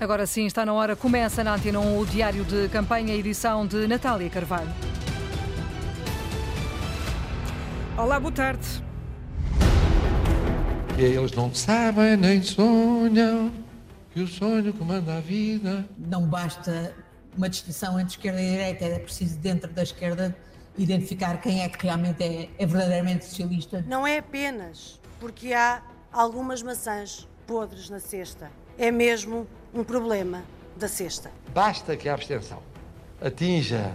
Agora 0.00 0.26
sim, 0.26 0.46
está 0.46 0.64
na 0.64 0.72
hora. 0.72 0.94
Começa 0.94 1.42
na 1.42 1.56
Antena 1.56 1.80
1 1.80 1.98
o 1.98 2.06
Diário 2.06 2.44
de 2.44 2.68
Campanha, 2.68 3.14
edição 3.14 3.66
de 3.66 3.88
Natália 3.88 4.30
Carvalho. 4.30 4.72
Olá, 7.96 8.20
boa 8.20 8.30
tarde. 8.30 8.64
Eles 10.96 11.32
não 11.32 11.52
sabem 11.52 12.16
nem 12.16 12.40
sonham 12.40 13.50
que 14.12 14.20
o 14.20 14.28
sonho 14.28 14.72
comanda 14.72 15.16
a 15.16 15.20
vida. 15.20 15.84
Não 15.98 16.22
basta 16.22 16.94
uma 17.36 17.48
distinção 17.48 17.98
entre 17.98 18.14
esquerda 18.14 18.40
e 18.40 18.50
direita, 18.50 18.84
é 18.84 18.98
preciso, 19.00 19.36
dentro 19.38 19.68
da 19.72 19.82
esquerda, 19.82 20.36
identificar 20.76 21.40
quem 21.40 21.62
é 21.62 21.68
que 21.68 21.84
realmente 21.84 22.22
é, 22.22 22.48
é 22.56 22.66
verdadeiramente 22.66 23.24
socialista. 23.24 23.84
Não 23.88 24.06
é 24.06 24.18
apenas 24.18 25.00
porque 25.18 25.52
há 25.52 25.82
algumas 26.12 26.62
maçãs 26.62 27.26
podres 27.48 27.90
na 27.90 27.98
cesta. 27.98 28.48
É 28.78 28.92
mesmo 28.92 29.44
um 29.74 29.82
problema 29.82 30.44
da 30.76 30.86
cesta. 30.86 31.32
Basta 31.52 31.96
que 31.96 32.08
a 32.08 32.14
abstenção 32.14 32.62
atinja 33.20 33.92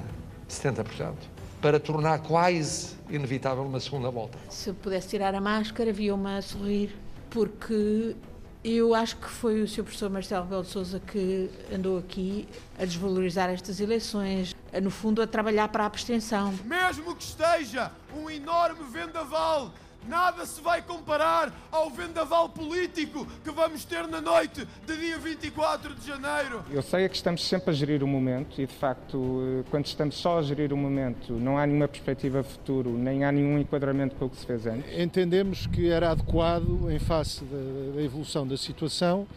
70% 0.49 1.13
para 1.61 1.79
tornar 1.79 2.19
quase 2.19 2.97
inevitável 3.09 3.63
uma 3.63 3.79
segunda 3.79 4.11
volta. 4.11 4.37
Se 4.49 4.69
eu 4.69 4.73
pudesse 4.73 5.07
tirar 5.07 5.33
a 5.33 5.39
máscara, 5.39 5.93
via-me 5.93 6.37
a 6.37 6.41
sorrir, 6.41 6.93
porque 7.29 8.13
eu 8.61 8.93
acho 8.93 9.15
que 9.15 9.29
foi 9.29 9.61
o 9.61 9.67
Sr. 9.67 9.83
Professor 9.83 10.09
Marcelo 10.09 10.45
Belo 10.45 10.63
de 10.63 10.69
Souza 10.69 10.99
que 10.99 11.49
andou 11.73 11.97
aqui 11.97 12.47
a 12.77 12.83
desvalorizar 12.83 13.49
estas 13.49 13.79
eleições, 13.79 14.53
a, 14.73 14.81
no 14.81 14.91
fundo 14.91 15.21
a 15.21 15.27
trabalhar 15.27 15.69
para 15.69 15.83
a 15.83 15.85
abstenção. 15.85 16.53
Mesmo 16.65 17.15
que 17.15 17.23
esteja 17.23 17.91
um 18.13 18.29
enorme 18.29 18.83
vendaval 18.91 19.71
Nada 20.07 20.45
se 20.45 20.61
vai 20.61 20.81
comparar 20.81 21.53
ao 21.71 21.89
vendaval 21.89 22.49
político 22.49 23.25
que 23.43 23.51
vamos 23.51 23.85
ter 23.85 24.07
na 24.07 24.19
noite 24.19 24.67
de 24.85 24.97
dia 24.97 25.17
24 25.17 25.95
de 25.95 26.07
janeiro. 26.07 26.63
Eu 26.69 26.81
sei 26.81 27.05
é 27.05 27.09
que 27.09 27.15
estamos 27.15 27.45
sempre 27.47 27.71
a 27.71 27.73
gerir 27.73 28.03
o 28.03 28.07
momento 28.07 28.61
e, 28.61 28.65
de 28.65 28.73
facto, 28.73 29.41
eh, 29.41 29.63
quando 29.69 29.85
estamos 29.85 30.15
só 30.15 30.39
a 30.39 30.41
gerir 30.41 30.73
o 30.73 30.77
momento, 30.77 31.33
não 31.33 31.57
há 31.57 31.65
nenhuma 31.65 31.87
perspectiva 31.87 32.43
futuro, 32.43 32.91
nem 32.91 33.23
há 33.23 33.31
nenhum 33.31 33.57
enquadramento 33.57 34.15
com 34.15 34.25
o 34.25 34.29
que 34.29 34.37
se 34.37 34.45
fez 34.45 34.65
antes. 34.65 34.99
Entendemos 34.99 35.67
que 35.67 35.89
era 35.89 36.11
adequado, 36.11 36.91
em 36.91 36.99
face 36.99 37.43
da, 37.45 38.01
evolução 38.01 38.45
da 38.45 38.57
situação, 38.57 39.27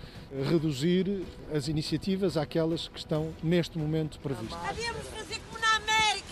reduzir 0.48 1.24
as 1.54 1.68
iniciativas 1.68 2.36
àquelas 2.36 2.88
que 2.88 2.98
estão 2.98 3.32
neste 3.42 3.78
momento 3.78 4.18
previstas. 4.18 4.58
Havíamos 4.68 5.06
fazer 5.06 5.40
como 5.48 5.60
na 5.60 5.76
América, 5.76 6.25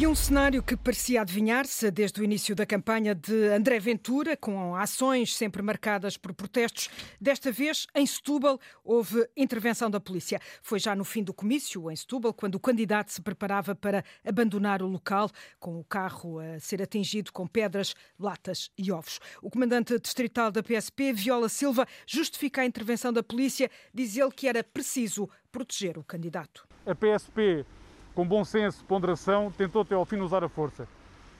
E 0.00 0.06
um 0.06 0.14
cenário 0.14 0.62
que 0.62 0.78
parecia 0.78 1.20
adivinhar-se 1.20 1.90
desde 1.90 2.22
o 2.22 2.24
início 2.24 2.56
da 2.56 2.64
campanha 2.64 3.14
de 3.14 3.48
André 3.48 3.78
Ventura, 3.78 4.34
com 4.34 4.74
ações 4.74 5.36
sempre 5.36 5.60
marcadas 5.60 6.16
por 6.16 6.32
protestos. 6.32 6.88
Desta 7.20 7.52
vez, 7.52 7.86
em 7.94 8.06
Setúbal, 8.06 8.58
houve 8.82 9.28
intervenção 9.36 9.90
da 9.90 10.00
polícia. 10.00 10.40
Foi 10.62 10.78
já 10.78 10.96
no 10.96 11.04
fim 11.04 11.22
do 11.22 11.34
comício, 11.34 11.90
em 11.90 11.96
Setúbal, 11.96 12.32
quando 12.32 12.54
o 12.54 12.58
candidato 12.60 13.12
se 13.12 13.20
preparava 13.20 13.74
para 13.74 14.02
abandonar 14.24 14.82
o 14.82 14.86
local, 14.86 15.30
com 15.58 15.78
o 15.78 15.84
carro 15.84 16.38
a 16.38 16.58
ser 16.58 16.80
atingido 16.80 17.30
com 17.30 17.46
pedras, 17.46 17.94
latas 18.18 18.70
e 18.78 18.90
ovos. 18.90 19.20
O 19.42 19.50
comandante 19.50 20.00
distrital 20.00 20.50
da 20.50 20.62
PSP, 20.62 21.12
Viola 21.12 21.50
Silva, 21.50 21.86
justifica 22.06 22.62
a 22.62 22.64
intervenção 22.64 23.12
da 23.12 23.22
polícia, 23.22 23.70
diz 23.92 24.16
ele 24.16 24.32
que 24.32 24.48
era 24.48 24.64
preciso 24.64 25.28
proteger 25.52 25.98
o 25.98 26.02
candidato. 26.02 26.66
A 26.86 26.94
PSP 26.94 27.66
com 28.14 28.26
bom 28.26 28.44
senso, 28.44 28.84
ponderação, 28.84 29.50
tentou 29.50 29.82
até 29.82 29.94
ao 29.94 30.04
fim 30.04 30.16
usar 30.18 30.42
a 30.44 30.48
força. 30.48 30.86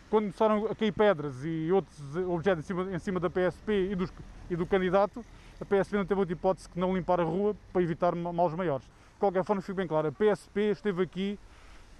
Quando 0.08 0.24
começaram 0.24 0.66
a 0.66 0.74
cair 0.74 0.92
pedras 0.92 1.44
e 1.44 1.70
outros 1.72 2.16
objetos 2.28 2.64
em 2.64 2.66
cima, 2.66 2.96
em 2.96 2.98
cima 2.98 3.20
da 3.20 3.30
PSP 3.30 3.90
e, 3.92 3.94
dos, 3.94 4.12
e, 4.50 4.56
do 4.56 4.66
candidato, 4.66 5.24
a 5.60 5.64
PSP 5.64 5.96
não 5.96 6.04
teve 6.04 6.20
outra 6.20 6.32
hipótese 6.32 6.68
que 6.68 6.78
não 6.78 6.96
limpar 6.96 7.20
a 7.20 7.24
rua 7.24 7.54
para 7.72 7.82
evitar 7.82 8.14
males 8.14 8.54
maiores. 8.54 8.84
De 8.84 9.20
qualquer 9.20 9.44
forma, 9.44 9.62
fique 9.62 9.74
bem 9.74 9.86
claro, 9.86 10.08
a 10.08 10.12
PSP 10.12 10.70
esteve 10.70 11.02
aqui, 11.02 11.38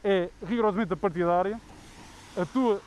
é 0.03 0.29
rigorosamente 0.45 0.97
partidária, 0.97 1.61
atua 2.37 2.81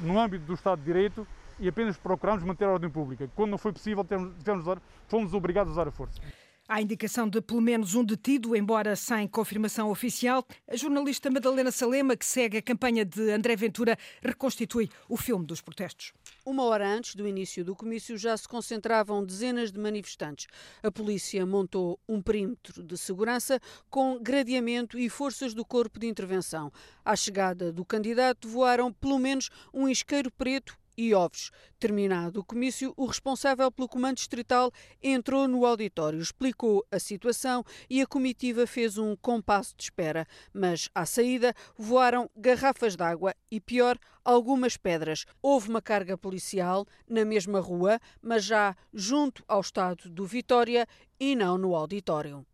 no 0.00 0.18
âmbito 0.18 0.44
do 0.44 0.54
Estado 0.54 0.78
de 0.78 0.84
Direito 0.84 1.26
e 1.58 1.68
apenas 1.68 1.96
procuramos 1.96 2.42
manter 2.42 2.64
a 2.64 2.72
ordem 2.72 2.90
pública. 2.90 3.30
Quando 3.34 3.50
não 3.50 3.58
foi 3.58 3.72
possível, 3.72 4.04
tivemos, 4.04 4.36
tivemos, 4.38 4.78
fomos 5.06 5.32
obrigados 5.32 5.70
a 5.70 5.72
usar 5.72 5.88
a 5.88 5.92
força. 5.92 6.20
Há 6.68 6.82
indicação 6.82 7.28
de 7.28 7.40
pelo 7.40 7.60
menos 7.60 7.94
um 7.94 8.02
detido, 8.02 8.56
embora 8.56 8.96
sem 8.96 9.28
confirmação 9.28 9.88
oficial. 9.88 10.44
A 10.66 10.74
jornalista 10.74 11.30
Madalena 11.30 11.70
Salema, 11.70 12.16
que 12.16 12.26
segue 12.26 12.58
a 12.58 12.62
campanha 12.62 13.04
de 13.04 13.30
André 13.30 13.54
Ventura, 13.54 13.96
reconstitui 14.20 14.90
o 15.08 15.16
filme 15.16 15.46
dos 15.46 15.60
protestos. 15.60 16.12
Uma 16.44 16.64
hora 16.64 16.88
antes 16.88 17.14
do 17.14 17.28
início 17.28 17.64
do 17.64 17.76
comício 17.76 18.18
já 18.18 18.36
se 18.36 18.48
concentravam 18.48 19.24
dezenas 19.24 19.70
de 19.70 19.78
manifestantes. 19.78 20.48
A 20.82 20.90
polícia 20.90 21.46
montou 21.46 22.00
um 22.08 22.20
perímetro 22.20 22.82
de 22.82 22.98
segurança 22.98 23.60
com 23.88 24.18
gradeamento 24.20 24.98
e 24.98 25.08
forças 25.08 25.54
do 25.54 25.64
corpo 25.64 26.00
de 26.00 26.08
intervenção. 26.08 26.72
À 27.04 27.14
chegada 27.14 27.72
do 27.72 27.84
candidato 27.84 28.48
voaram 28.48 28.92
pelo 28.92 29.20
menos 29.20 29.50
um 29.72 29.88
isqueiro 29.88 30.32
preto 30.32 30.76
e 30.96 31.14
ovos. 31.14 31.50
Terminado 31.78 32.40
o 32.40 32.44
comício, 32.44 32.92
o 32.96 33.06
responsável 33.06 33.70
pelo 33.70 33.88
comando 33.88 34.16
distrital 34.16 34.72
entrou 35.02 35.46
no 35.46 35.66
auditório, 35.66 36.20
explicou 36.20 36.84
a 36.90 36.98
situação 36.98 37.64
e 37.88 38.00
a 38.00 38.06
comitiva 38.06 38.66
fez 38.66 38.98
um 38.98 39.14
compasso 39.16 39.74
de 39.76 39.84
espera. 39.84 40.26
Mas 40.52 40.88
à 40.94 41.04
saída 41.04 41.54
voaram 41.76 42.30
garrafas 42.34 42.96
d'água 42.96 43.34
e, 43.50 43.60
pior, 43.60 43.98
algumas 44.24 44.76
pedras. 44.76 45.24
Houve 45.42 45.68
uma 45.68 45.82
carga 45.82 46.16
policial 46.16 46.86
na 47.08 47.24
mesma 47.24 47.60
rua, 47.60 48.00
mas 48.22 48.44
já 48.44 48.74
junto 48.92 49.44
ao 49.46 49.60
estado 49.60 50.08
do 50.08 50.26
Vitória 50.26 50.86
e 51.20 51.36
não 51.36 51.58
no 51.58 51.74
auditório. 51.74 52.46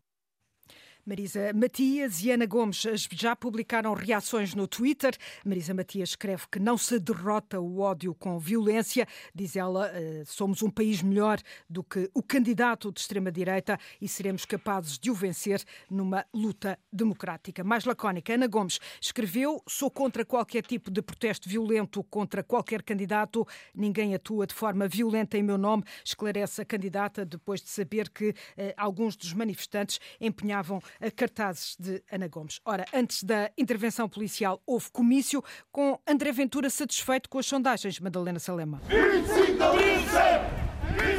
Marisa 1.05 1.51
Matias 1.53 2.23
e 2.23 2.31
Ana 2.31 2.45
Gomes 2.45 2.81
já 3.11 3.35
publicaram 3.35 3.93
reações 3.93 4.55
no 4.55 4.65
Twitter. 4.65 5.13
Marisa 5.43 5.73
Matias 5.73 6.09
escreve 6.09 6.43
que 6.49 6.59
não 6.59 6.77
se 6.77 6.97
derrota 6.97 7.59
o 7.59 7.79
ódio 7.79 8.15
com 8.15 8.39
violência. 8.39 9.05
Diz 9.35 9.57
ela, 9.57 9.91
eh, 9.93 10.23
somos 10.25 10.63
um 10.63 10.69
país 10.69 11.01
melhor 11.01 11.41
do 11.69 11.83
que 11.83 12.09
o 12.13 12.23
candidato 12.23 12.89
de 12.89 13.01
extrema-direita 13.01 13.77
e 13.99 14.07
seremos 14.07 14.45
capazes 14.45 14.97
de 14.97 15.11
o 15.11 15.13
vencer 15.13 15.61
numa 15.89 16.25
luta 16.33 16.79
democrática. 16.89 17.65
Mais 17.65 17.83
lacónica, 17.83 18.33
Ana 18.33 18.47
Gomes 18.47 18.79
escreveu: 19.01 19.61
sou 19.67 19.91
contra 19.91 20.23
qualquer 20.23 20.65
tipo 20.65 20.89
de 20.89 21.01
protesto 21.01 21.49
violento 21.49 22.01
contra 22.05 22.41
qualquer 22.41 22.81
candidato. 22.81 23.45
Ninguém 23.75 24.15
atua 24.15 24.47
de 24.47 24.53
forma 24.53 24.87
violenta 24.87 25.37
em 25.37 25.43
meu 25.43 25.57
nome, 25.57 25.83
esclarece 26.05 26.61
a 26.61 26.65
candidata 26.65 27.25
depois 27.25 27.61
de 27.61 27.67
saber 27.67 28.09
que 28.09 28.33
eh, 28.55 28.73
alguns 28.77 29.17
dos 29.17 29.33
manifestantes 29.33 29.99
empenhavam 30.21 30.81
cartazes 31.15 31.75
de 31.79 32.03
Ana 32.11 32.27
Gomes. 32.27 32.59
Ora, 32.65 32.85
antes 32.93 33.23
da 33.23 33.51
intervenção 33.57 34.07
policial, 34.07 34.61
houve 34.65 34.89
comício 34.91 35.43
com 35.71 35.99
André 36.07 36.31
Ventura 36.31 36.69
satisfeito 36.69 37.29
com 37.29 37.39
as 37.39 37.45
sondagens, 37.45 37.99
Madalena 37.99 38.39
Salema. 38.39 38.81
25 38.87 39.57
de 39.57 39.63
abril 39.63 39.99
sempre! 40.09 40.63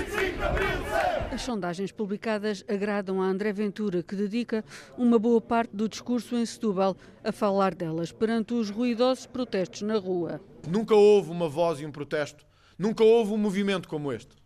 25 0.05 0.37
de 0.39 0.43
abril 0.43 0.69
sempre! 0.69 1.35
As 1.35 1.43
sondagens 1.43 1.91
publicadas 1.91 2.65
agradam 2.69 3.21
a 3.21 3.27
André 3.27 3.53
Ventura, 3.53 4.03
que 4.03 4.15
dedica 4.15 4.65
uma 4.97 5.19
boa 5.19 5.41
parte 5.41 5.75
do 5.75 5.89
discurso 5.89 6.37
em 6.37 6.47
Setúbal 6.47 6.97
a 7.25 7.33
falar 7.33 7.75
delas 7.75 8.13
perante 8.13 8.55
os 8.55 8.71
ruidosos 8.71 9.27
protestos 9.27 9.83
na 9.83 9.99
rua. 9.99 10.41
Nunca 10.69 10.95
houve 10.95 11.31
uma 11.31 11.49
voz 11.49 11.81
e 11.81 11.87
um 11.87 11.91
protesto. 11.91 12.47
Nunca 12.79 13.03
houve 13.03 13.33
um 13.33 13.37
movimento 13.37 13.89
como 13.89 14.13
este. 14.13 14.37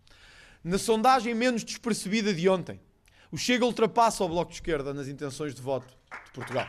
Na 0.65 0.79
sondagem 0.79 1.35
menos 1.35 1.63
despercebida 1.63 2.33
de 2.33 2.49
ontem, 2.49 2.81
o 3.31 3.37
Chega 3.37 3.65
ultrapassa 3.65 4.25
o 4.25 4.29
Bloco 4.29 4.51
de 4.51 4.57
Esquerda 4.57 4.95
nas 4.95 5.09
intenções 5.09 5.55
de 5.55 5.61
voto 5.61 5.87
de 5.87 6.33
Portugal. 6.33 6.67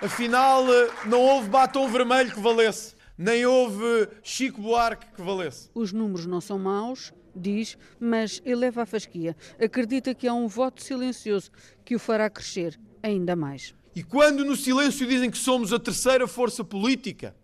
Afinal, 0.00 0.64
eh, 0.72 0.90
não 1.06 1.20
houve 1.20 1.48
batom 1.48 1.88
vermelho 1.90 2.32
que 2.32 2.40
valesse, 2.40 2.94
nem 3.18 3.44
houve 3.44 4.08
Chico 4.22 4.62
Buarque 4.62 5.06
que 5.14 5.20
valesse. 5.20 5.68
Os 5.74 5.92
números 5.92 6.24
não 6.24 6.40
são 6.40 6.58
maus, 6.58 7.12
diz, 7.34 7.76
mas 7.98 8.40
eleva 8.44 8.82
a 8.82 8.86
fasquia. 8.86 9.36
Acredita 9.62 10.14
que 10.14 10.26
há 10.26 10.32
um 10.32 10.48
voto 10.48 10.82
silencioso 10.82 11.50
que 11.84 11.94
o 11.94 11.98
fará 11.98 12.30
crescer 12.30 12.78
ainda 13.02 13.34
mais. 13.36 13.74
E 13.94 14.02
quando 14.02 14.44
no 14.44 14.56
silêncio 14.56 15.06
dizem 15.06 15.30
que 15.30 15.38
somos 15.38 15.72
a 15.72 15.78
terceira 15.78 16.26
força 16.26 16.62
política, 16.62 17.34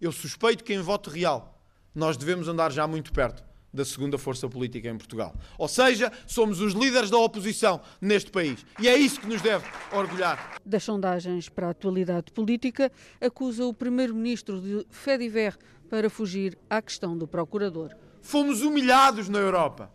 eu 0.00 0.12
suspeito 0.12 0.62
que 0.62 0.72
em 0.72 0.80
voto 0.80 1.10
real 1.10 1.60
nós 1.94 2.16
devemos 2.16 2.46
andar 2.48 2.70
já 2.70 2.86
muito 2.86 3.12
perto 3.12 3.45
da 3.76 3.84
segunda 3.84 4.18
força 4.18 4.48
política 4.48 4.88
em 4.88 4.96
Portugal. 4.96 5.34
Ou 5.56 5.68
seja, 5.68 6.10
somos 6.26 6.60
os 6.60 6.72
líderes 6.72 7.10
da 7.10 7.18
oposição 7.18 7.80
neste 8.00 8.30
país. 8.30 8.64
E 8.80 8.88
é 8.88 8.96
isso 8.96 9.20
que 9.20 9.26
nos 9.26 9.42
deve 9.42 9.64
orgulhar. 9.92 10.58
Das 10.64 10.82
sondagens 10.82 11.48
para 11.48 11.68
a 11.68 11.70
atualidade 11.70 12.32
política, 12.32 12.90
acusa 13.20 13.64
o 13.64 13.74
primeiro-ministro 13.74 14.60
de 14.60 14.86
Fediver 14.90 15.56
para 15.88 16.10
fugir 16.10 16.58
à 16.68 16.82
questão 16.82 17.16
do 17.16 17.28
procurador. 17.28 17.94
Fomos 18.22 18.62
humilhados 18.62 19.28
na 19.28 19.38
Europa. 19.38 19.92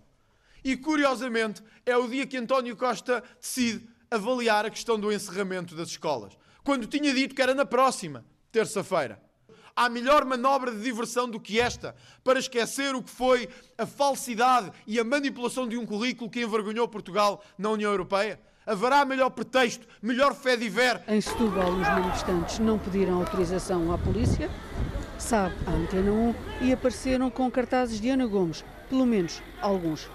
E 0.64 0.78
curiosamente, 0.78 1.62
é 1.86 1.98
o 1.98 2.08
dia 2.08 2.26
que 2.28 2.38
António 2.38 2.78
Costa 2.78 3.24
decide 3.42 3.90
avaliar 4.10 4.66
a 4.66 4.70
questão 4.70 5.00
do 5.00 5.12
encerramento 5.12 5.76
das 5.76 5.90
escolas, 5.90 6.38
quando 6.64 6.86
tinha 6.86 7.14
dito 7.14 7.34
que 7.34 7.42
era 7.42 7.56
na 7.56 7.66
próxima 7.66 8.24
terça-feira. 8.52 9.20
Há 9.76 9.90
melhor 9.90 10.26
manobra 10.26 10.72
de 10.72 10.82
diversão 10.82 11.30
do 11.30 11.40
que 11.40 11.60
esta 11.60 11.96
para 12.24 12.40
esquecer 12.40 12.94
o 12.96 13.02
que 13.02 13.10
foi 13.10 13.50
a 13.78 13.86
falsidade 13.86 14.72
e 14.86 15.00
a 15.00 15.04
manipulação 15.04 15.68
de 15.68 15.78
um 15.78 15.86
currículo 15.86 16.30
que 16.30 16.42
envergonhou 16.42 16.88
Portugal 16.88 17.44
na 17.58 17.70
União 17.70 17.92
Europeia? 17.92 18.40
Haverá 18.66 19.04
melhor 19.04 19.32
pretexto, 19.32 19.88
melhor 20.02 20.36
fé 20.36 20.56
de 20.56 20.70
ver. 20.70 21.02
Em 21.08 21.20
Setúbal, 21.20 21.72
os 21.72 21.88
manifestantes 21.88 22.60
não 22.60 22.78
pediram 22.78 23.20
autorização 23.20 23.92
à 23.92 23.98
polícia, 23.98 24.50
sabe 25.18 25.56
a 25.66 25.72
Antena 25.72 26.12
1, 26.12 26.36
e 26.62 26.72
apareceram 26.72 27.30
com 27.32 27.50
cartazes 27.50 28.00
de 28.00 28.10
Ana 28.10 28.28
Gomes, 28.28 28.64
pelo 28.88 29.06
menos 29.06 29.42
alguns. 29.62 30.08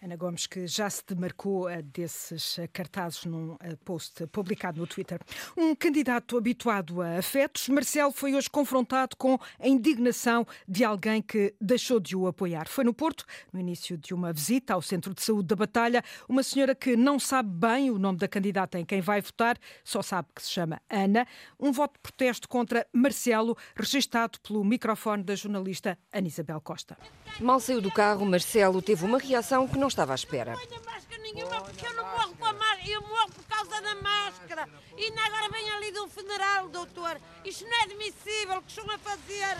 Ana 0.00 0.14
Gomes, 0.14 0.46
que 0.46 0.64
já 0.66 0.88
se 0.88 1.02
demarcou 1.04 1.68
eh, 1.68 1.82
desses 1.82 2.56
eh, 2.58 2.68
cartazes 2.68 3.24
num 3.24 3.56
eh, 3.60 3.74
post 3.84 4.28
publicado 4.28 4.80
no 4.80 4.86
Twitter. 4.86 5.20
Um 5.56 5.74
candidato 5.74 6.38
habituado 6.38 7.02
a 7.02 7.18
afetos, 7.18 7.68
Marcelo 7.68 8.12
foi 8.12 8.36
hoje 8.36 8.48
confrontado 8.48 9.16
com 9.16 9.36
a 9.58 9.66
indignação 9.66 10.46
de 10.68 10.84
alguém 10.84 11.20
que 11.20 11.52
deixou 11.60 11.98
de 11.98 12.14
o 12.14 12.28
apoiar. 12.28 12.68
Foi 12.68 12.84
no 12.84 12.94
Porto, 12.94 13.24
no 13.52 13.58
início 13.58 13.98
de 13.98 14.14
uma 14.14 14.32
visita 14.32 14.74
ao 14.74 14.80
Centro 14.80 15.12
de 15.12 15.20
Saúde 15.20 15.48
da 15.48 15.56
Batalha, 15.56 16.04
uma 16.28 16.44
senhora 16.44 16.76
que 16.76 16.96
não 16.96 17.18
sabe 17.18 17.48
bem 17.48 17.90
o 17.90 17.98
nome 17.98 18.18
da 18.18 18.28
candidata 18.28 18.78
em 18.78 18.84
quem 18.84 19.00
vai 19.00 19.20
votar, 19.20 19.58
só 19.82 20.00
sabe 20.00 20.28
que 20.32 20.42
se 20.42 20.50
chama 20.50 20.80
Ana. 20.88 21.26
Um 21.58 21.72
voto 21.72 21.94
de 21.94 22.00
protesto 22.00 22.48
contra 22.48 22.86
Marcelo, 22.92 23.56
registado 23.74 24.38
pelo 24.40 24.64
microfone 24.64 25.24
da 25.24 25.34
jornalista 25.34 25.98
Ana 26.12 26.28
Isabel 26.28 26.60
Costa. 26.60 26.96
Mal 27.40 27.58
saiu 27.58 27.80
do 27.80 27.90
carro, 27.90 28.24
Marcelo 28.24 28.80
teve 28.80 29.04
uma 29.04 29.18
reação 29.18 29.66
que 29.66 29.76
não 29.76 29.87
não 29.88 29.90
estava 29.90 30.12
à 30.12 30.14
espera. 30.14 30.54
Máscara 30.84 31.22
nenhuma 31.22 31.62
porque 31.62 31.86
eu 31.86 31.94
não 31.94 32.04
morro 32.04 32.36
com 32.36 32.44
a 32.44 32.52
máscara, 32.52 32.88
eu 32.90 33.00
morro 33.00 33.30
por 33.30 33.44
causa 33.44 33.80
da 33.80 33.94
máscara. 33.94 34.68
E 34.98 35.04
ainda 35.04 35.22
agora 35.22 35.48
vem 35.48 35.70
ali 35.70 35.90
de 35.90 36.00
um 36.00 36.08
funeral, 36.08 36.68
doutor. 36.68 37.18
Isto 37.42 37.64
não 37.64 37.72
é 37.72 37.82
admissível 37.84 38.58
o 38.58 38.62
que 38.62 38.68
estão 38.68 38.90
a 38.90 38.98
fazer. 38.98 39.56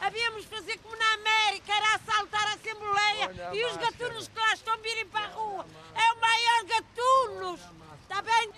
Havíamos 0.00 0.44
fazer 0.44 0.78
como 0.78 0.96
na 0.96 1.14
América, 1.14 1.72
era 1.74 1.94
assaltar 1.96 2.46
a 2.48 2.54
Assembleia 2.54 3.54
e 3.54 3.64
os 3.64 3.76
gatunos 3.76 4.28
que 4.28 4.38
lá 4.38 4.54
estão 4.54 4.78
virem 4.78 5.06
para 5.06 5.26
a 5.26 5.28
rua. 5.30 5.66
É 5.96 6.12
o 6.12 6.20
maior 6.20 6.64
gatunos. 6.64 7.60
Está 8.02 8.22
bem? 8.22 8.52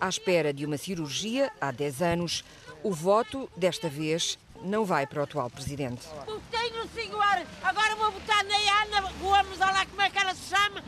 À 0.00 0.08
espera 0.08 0.52
de 0.52 0.64
uma 0.64 0.78
cirurgia, 0.78 1.52
há 1.60 1.72
10 1.72 2.02
anos, 2.02 2.44
o 2.84 2.92
voto, 2.92 3.50
desta 3.56 3.88
vez, 3.88 4.38
não 4.62 4.84
vai 4.84 5.06
para 5.06 5.20
o 5.20 5.24
atual 5.24 5.50
presidente. 5.50 6.06
Tenho, 6.50 6.88
senhor. 6.88 7.46
Agora 7.62 7.96
vou 7.96 8.10
votar 8.10 8.44
na 8.44 8.56
Ana 8.82 9.12
Gomes, 9.20 9.60
olha 9.60 9.72
lá 9.72 9.86
como 9.86 10.02
é 10.02 10.10
que 10.10 10.18
ela 10.18 10.34
se 10.34 10.54
chama, 10.54 10.82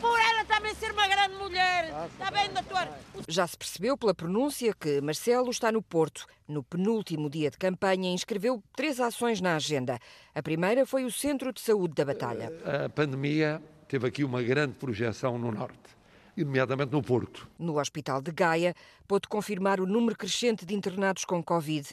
por 0.00 0.18
ela 0.18 0.44
também 0.44 0.74
ser 0.74 0.92
uma 0.92 1.06
grande 1.08 1.34
mulher. 1.36 2.08
Está 2.12 2.30
bem, 2.30 2.50
doutor? 2.52 2.88
Já 3.28 3.46
se 3.46 3.56
percebeu 3.56 3.96
pela 3.96 4.14
pronúncia 4.14 4.74
que 4.74 5.00
Marcelo 5.00 5.50
está 5.50 5.72
no 5.72 5.82
Porto. 5.82 6.26
No 6.46 6.62
penúltimo 6.62 7.28
dia 7.28 7.50
de 7.50 7.58
campanha, 7.58 8.12
inscreveu 8.12 8.62
três 8.74 9.00
ações 9.00 9.40
na 9.40 9.56
agenda. 9.56 9.98
A 10.34 10.42
primeira 10.42 10.86
foi 10.86 11.04
o 11.04 11.10
Centro 11.10 11.52
de 11.52 11.60
Saúde 11.60 11.94
da 11.94 12.04
Batalha. 12.04 12.52
A 12.84 12.88
pandemia 12.88 13.60
teve 13.88 14.06
aqui 14.06 14.22
uma 14.22 14.42
grande 14.42 14.74
projeção 14.74 15.38
no 15.38 15.50
Norte 15.50 15.96
nomeadamente 16.44 16.92
no 16.92 17.02
Porto. 17.02 17.48
No 17.58 17.78
Hospital 17.78 18.20
de 18.20 18.30
Gaia, 18.30 18.74
pôde 19.08 19.28
confirmar 19.28 19.80
o 19.80 19.86
número 19.86 20.16
crescente 20.16 20.66
de 20.66 20.74
internados 20.74 21.24
com 21.24 21.42
Covid. 21.42 21.88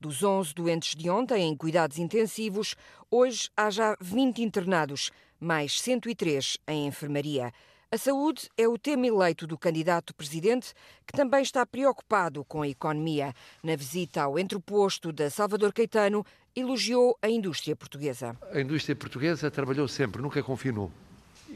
Dos 0.00 0.22
11 0.22 0.54
doentes 0.54 0.94
de 0.94 1.10
ontem 1.10 1.42
em 1.42 1.56
cuidados 1.56 1.98
intensivos, 1.98 2.76
hoje 3.10 3.50
há 3.56 3.68
já 3.68 3.96
20 4.00 4.42
internados, 4.42 5.10
mais 5.40 5.80
103 5.80 6.56
em 6.68 6.86
enfermaria. 6.86 7.52
A 7.90 7.98
saúde 7.98 8.48
é 8.56 8.68
o 8.68 8.78
tema 8.78 9.08
eleito 9.08 9.44
do 9.44 9.58
candidato 9.58 10.14
presidente, 10.14 10.72
que 11.04 11.12
também 11.12 11.42
está 11.42 11.66
preocupado 11.66 12.44
com 12.44 12.62
a 12.62 12.68
economia. 12.68 13.34
Na 13.60 13.74
visita 13.74 14.22
ao 14.22 14.38
entreposto 14.38 15.10
da 15.10 15.28
Salvador 15.30 15.72
Caetano, 15.72 16.24
elogiou 16.54 17.18
a 17.20 17.28
indústria 17.28 17.74
portuguesa. 17.74 18.36
A 18.52 18.60
indústria 18.60 18.94
portuguesa 18.94 19.50
trabalhou 19.50 19.88
sempre, 19.88 20.22
nunca 20.22 20.40
confinou. 20.44 20.92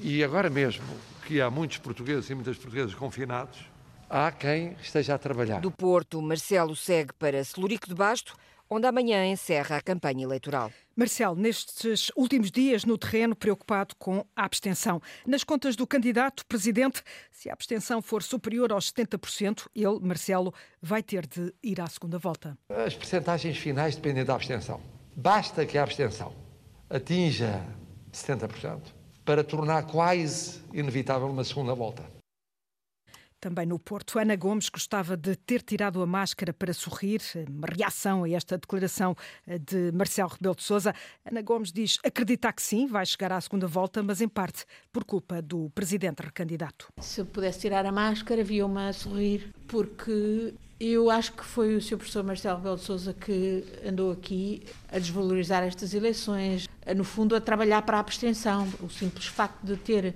E 0.01 0.25
agora 0.25 0.51
mesmo 0.51 0.87
que 1.27 1.41
há 1.41 1.49
muitos 1.49 1.79
portugueses 1.79 2.29
e 2.29 2.35
muitas 2.35 2.57
portuguesas 2.57 2.95
confinados, 2.95 3.61
há 4.13 4.31
quem 4.31 4.77
esteja 4.83 5.15
a 5.15 5.19
trabalhar. 5.19 5.61
Do 5.61 5.71
Porto, 5.71 6.21
Marcelo 6.21 6.77
segue 6.77 7.15
para 7.15 7.43
Celurico 7.43 7.89
de 7.89 7.95
Basto, 7.95 8.37
onde 8.69 8.87
amanhã 8.87 9.27
encerra 9.27 9.79
a 9.79 9.81
campanha 9.81 10.25
eleitoral. 10.25 10.71
Marcelo, 10.95 11.35
nestes 11.35 12.13
últimos 12.15 12.51
dias 12.51 12.85
no 12.85 12.99
terreno, 12.99 13.35
preocupado 13.35 13.95
com 13.99 14.25
a 14.37 14.45
abstenção. 14.45 15.01
Nas 15.27 15.43
contas 15.43 15.75
do 15.75 15.87
candidato 15.87 16.45
presidente, 16.45 17.03
se 17.31 17.49
a 17.49 17.55
abstenção 17.55 18.03
for 18.03 18.23
superior 18.23 18.71
aos 18.71 18.93
70%, 18.93 19.69
ele, 19.75 19.99
Marcelo, 20.01 20.53
vai 20.81 21.03
ter 21.03 21.27
de 21.27 21.53
ir 21.63 21.81
à 21.81 21.87
segunda 21.87 22.19
volta. 22.19 22.57
As 22.69 22.95
percentagens 22.95 23.57
finais 23.57 23.97
dependem 23.97 24.25
da 24.25 24.35
abstenção. 24.35 24.81
Basta 25.17 25.65
que 25.65 25.79
a 25.79 25.83
abstenção 25.83 26.35
atinja 26.91 27.65
70% 28.13 28.81
para 29.25 29.43
tornar 29.43 29.85
quase 29.85 30.61
inevitável 30.73 31.29
uma 31.29 31.45
segunda 31.45 31.75
volta. 31.75 32.22
Também 33.43 33.67
no 33.67 33.77
Porto, 33.77 34.21
Ana 34.21 34.37
Gomes 34.37 34.69
gostava 34.69 35.17
de 35.17 35.35
ter 35.35 35.63
tirado 35.63 36.01
a 36.01 36.07
máscara 36.07 36.53
para 36.53 36.73
sorrir. 36.73 37.21
Uma 37.51 37.67
reação 37.67 38.23
a 38.23 38.31
esta 38.31 38.57
declaração 38.57 39.17
eh, 39.45 39.59
de 39.59 39.91
Marcelo 39.91 40.29
Rebelo 40.29 40.55
de 40.55 40.63
Sousa. 40.63 40.95
Ana 41.29 41.43
Gomes 41.43 41.73
diz 41.73 41.99
acreditar 42.05 42.53
que 42.53 42.63
sim, 42.63 42.87
vai 42.87 43.05
chegar 43.05 43.33
à 43.33 43.41
segunda 43.41 43.67
volta, 43.67 44.01
mas 44.01 44.21
em 44.21 44.29
parte 44.29 44.65
por 44.93 45.03
culpa 45.03 45.43
do 45.43 45.69
presidente 45.75 46.21
recandidato. 46.23 46.87
Se 47.01 47.25
pudesse 47.25 47.59
tirar 47.59 47.85
a 47.85 47.91
máscara, 47.91 48.45
via-me 48.45 48.79
a 48.79 48.93
sorrir, 48.93 49.53
porque 49.67 50.55
eu 50.79 51.11
acho 51.11 51.33
que 51.33 51.45
foi 51.45 51.75
o 51.75 51.83
Sr. 51.83 51.97
Professor 51.97 52.23
Marcelo 52.23 52.59
Rebelo 52.59 52.77
de 52.77 52.85
Sousa 52.85 53.13
que 53.13 53.65
andou 53.85 54.13
aqui 54.13 54.63
a 54.89 55.01
desvalorizar 55.01 55.65
estas 55.65 55.95
eleições, 55.95 56.69
no 56.97 57.03
fundo 57.03 57.35
a 57.35 57.41
trabalhar 57.41 57.83
para 57.83 57.97
a 57.97 58.01
abstenção. 58.01 58.69
O 58.81 58.89
simples 58.89 59.27
facto 59.27 59.65
de 59.65 59.77
ter 59.77 60.15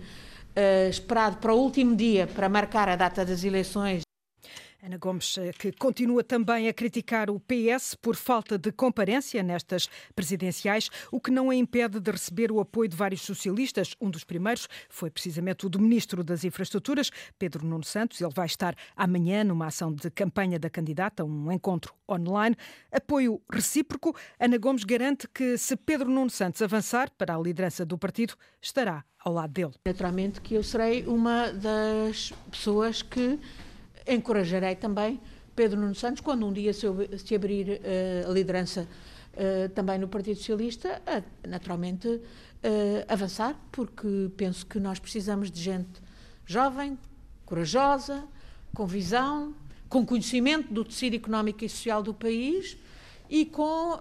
uh, 0.57 0.89
esperado 0.89 1.37
para 1.37 1.53
o 1.53 1.59
último 1.59 1.95
dia 1.95 2.27
para 2.27 2.49
marcar 2.49 2.89
a 2.89 2.97
data 2.97 3.25
das 3.25 3.45
eleições. 3.45 4.06
Ana 4.83 4.99
Gomes, 4.99 5.39
eh, 5.39 5.53
que 5.53 5.73
continua 5.73 6.23
também 6.23 6.69
a 6.69 6.73
criticar 6.73 7.31
o 7.31 7.41
PS 7.41 7.95
por 7.95 8.15
falta 8.15 8.59
de 8.59 8.71
comparência 8.71 9.43
nestas 9.43 9.89
presidenciais, 10.15 10.91
o 11.11 11.21
que 11.21 11.31
não 11.31 11.51
a 11.51 11.55
impede 11.55 11.99
de 11.99 12.11
receber 12.11 12.53
o 12.53 12.61
apoio 12.61 12.89
de 12.89 12.97
vários 12.97 13.23
socialistas. 13.23 13.95
Um 14.01 14.11
dos 14.11 14.25
primeiros 14.25 14.69
foi 14.89 15.11
precisamente 15.11 15.67
o 15.67 15.69
do 15.69 15.81
Ministro 15.81 16.23
das 16.23 16.45
Infraestruturas, 16.45 17.11
Pedro 17.39 17.67
Nuno 17.67 17.85
Santos. 17.85 18.21
Ele 18.21 18.33
vai 18.35 18.47
estar 18.47 18.77
amanhã 18.95 19.43
numa 19.43 19.67
ação 19.67 19.93
de 19.93 20.11
campanha 20.11 20.59
da 20.59 20.69
candidata, 20.69 21.25
um 21.25 21.51
encontro 21.51 21.95
online. 22.09 22.57
Apoio 22.93 23.41
recíproco. 23.51 24.15
Ana 24.39 24.59
Gomes 24.59 24.85
garante 24.85 25.27
que, 25.29 25.57
se 25.57 25.77
Pedro 25.77 26.11
Nuno 26.11 26.31
Santos 26.31 26.61
avançar 26.63 27.11
para 27.11 27.35
a 27.35 27.41
liderança 27.41 27.85
do 27.85 27.97
partido, 27.99 28.35
estará 28.61 29.05
ao 29.19 29.33
lado 29.33 29.53
dele. 29.53 29.73
Naturalmente 29.85 30.41
que 30.41 30.55
eu 30.55 30.63
serei 30.63 31.05
uma 31.05 31.51
das 31.51 32.33
pessoas 32.51 33.03
que 33.03 33.41
encorajarei 34.07 34.77
também 34.77 35.21
Pedro 35.57 35.81
Nuno 35.81 35.95
Santos, 35.95 36.21
quando 36.21 36.47
um 36.47 36.53
dia 36.53 36.73
se, 36.75 36.87
abrir 37.35 37.69
uh, 37.69 38.31
a 38.31 38.33
liderança 38.33 38.87
uh, 39.33 39.69
também 39.71 39.99
no 39.99 40.07
Partido 40.07 40.37
Socialista, 40.37 41.01
a, 41.07 41.49
naturalmente 41.49 42.07
uh, 42.09 42.23
avançar, 43.09 43.59
porque 43.73 44.31
penso 44.37 44.67
que 44.67 44.79
nós 44.79 44.99
precisamos 44.99 45.51
de 45.51 45.63
gente 45.63 46.03
jovem, 46.45 46.99
corajosa, 47.47 48.25
com 48.75 48.87
visão, 48.87 49.55
com 49.89 50.05
conhecimento 50.05 50.73
do 50.73 50.85
tecido 50.85 51.17
económico 51.17 51.65
e 51.65 51.69
social 51.69 52.03
do 52.03 52.13
país 52.13 52.77
e 53.31 53.47
com, 53.47 54.01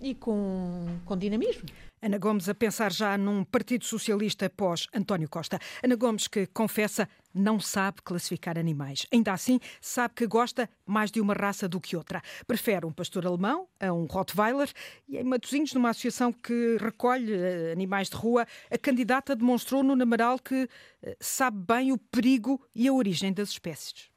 e 0.00 0.14
com, 0.14 0.86
com 1.04 1.16
dinamismo. 1.16 1.64
Ana 2.00 2.18
Gomes 2.18 2.48
a 2.50 2.54
pensar 2.54 2.92
já 2.92 3.16
num 3.16 3.44
Partido 3.44 3.84
Socialista 3.84 4.48
pós 4.50 4.86
António 4.94 5.28
Costa. 5.28 5.58
Ana 5.82 5.96
Gomes 5.96 6.28
que 6.28 6.46
confessa 6.46 7.08
não 7.34 7.58
sabe 7.58 8.00
classificar 8.02 8.58
animais. 8.58 9.06
Ainda 9.12 9.32
assim, 9.32 9.58
sabe 9.80 10.14
que 10.14 10.26
gosta 10.26 10.68
mais 10.86 11.10
de 11.10 11.20
uma 11.20 11.34
raça 11.34 11.68
do 11.68 11.80
que 11.80 11.96
outra. 11.96 12.22
Prefere 12.46 12.86
um 12.86 12.92
pastor 12.92 13.26
alemão 13.26 13.66
a 13.80 13.92
um 13.92 14.04
Rottweiler 14.04 14.70
e 15.08 15.18
em 15.18 15.24
Matosinhos, 15.24 15.72
numa 15.74 15.90
associação 15.90 16.32
que 16.32 16.76
recolhe 16.80 17.32
eh, 17.32 17.72
animais 17.72 18.08
de 18.08 18.16
rua, 18.16 18.46
a 18.70 18.78
candidata 18.78 19.34
demonstrou 19.34 19.82
no 19.82 19.96
Namaral 19.96 20.38
que 20.38 20.68
eh, 21.02 21.16
sabe 21.20 21.58
bem 21.58 21.92
o 21.92 21.98
perigo 21.98 22.60
e 22.74 22.86
a 22.86 22.92
origem 22.92 23.32
das 23.32 23.50
espécies 23.50 24.10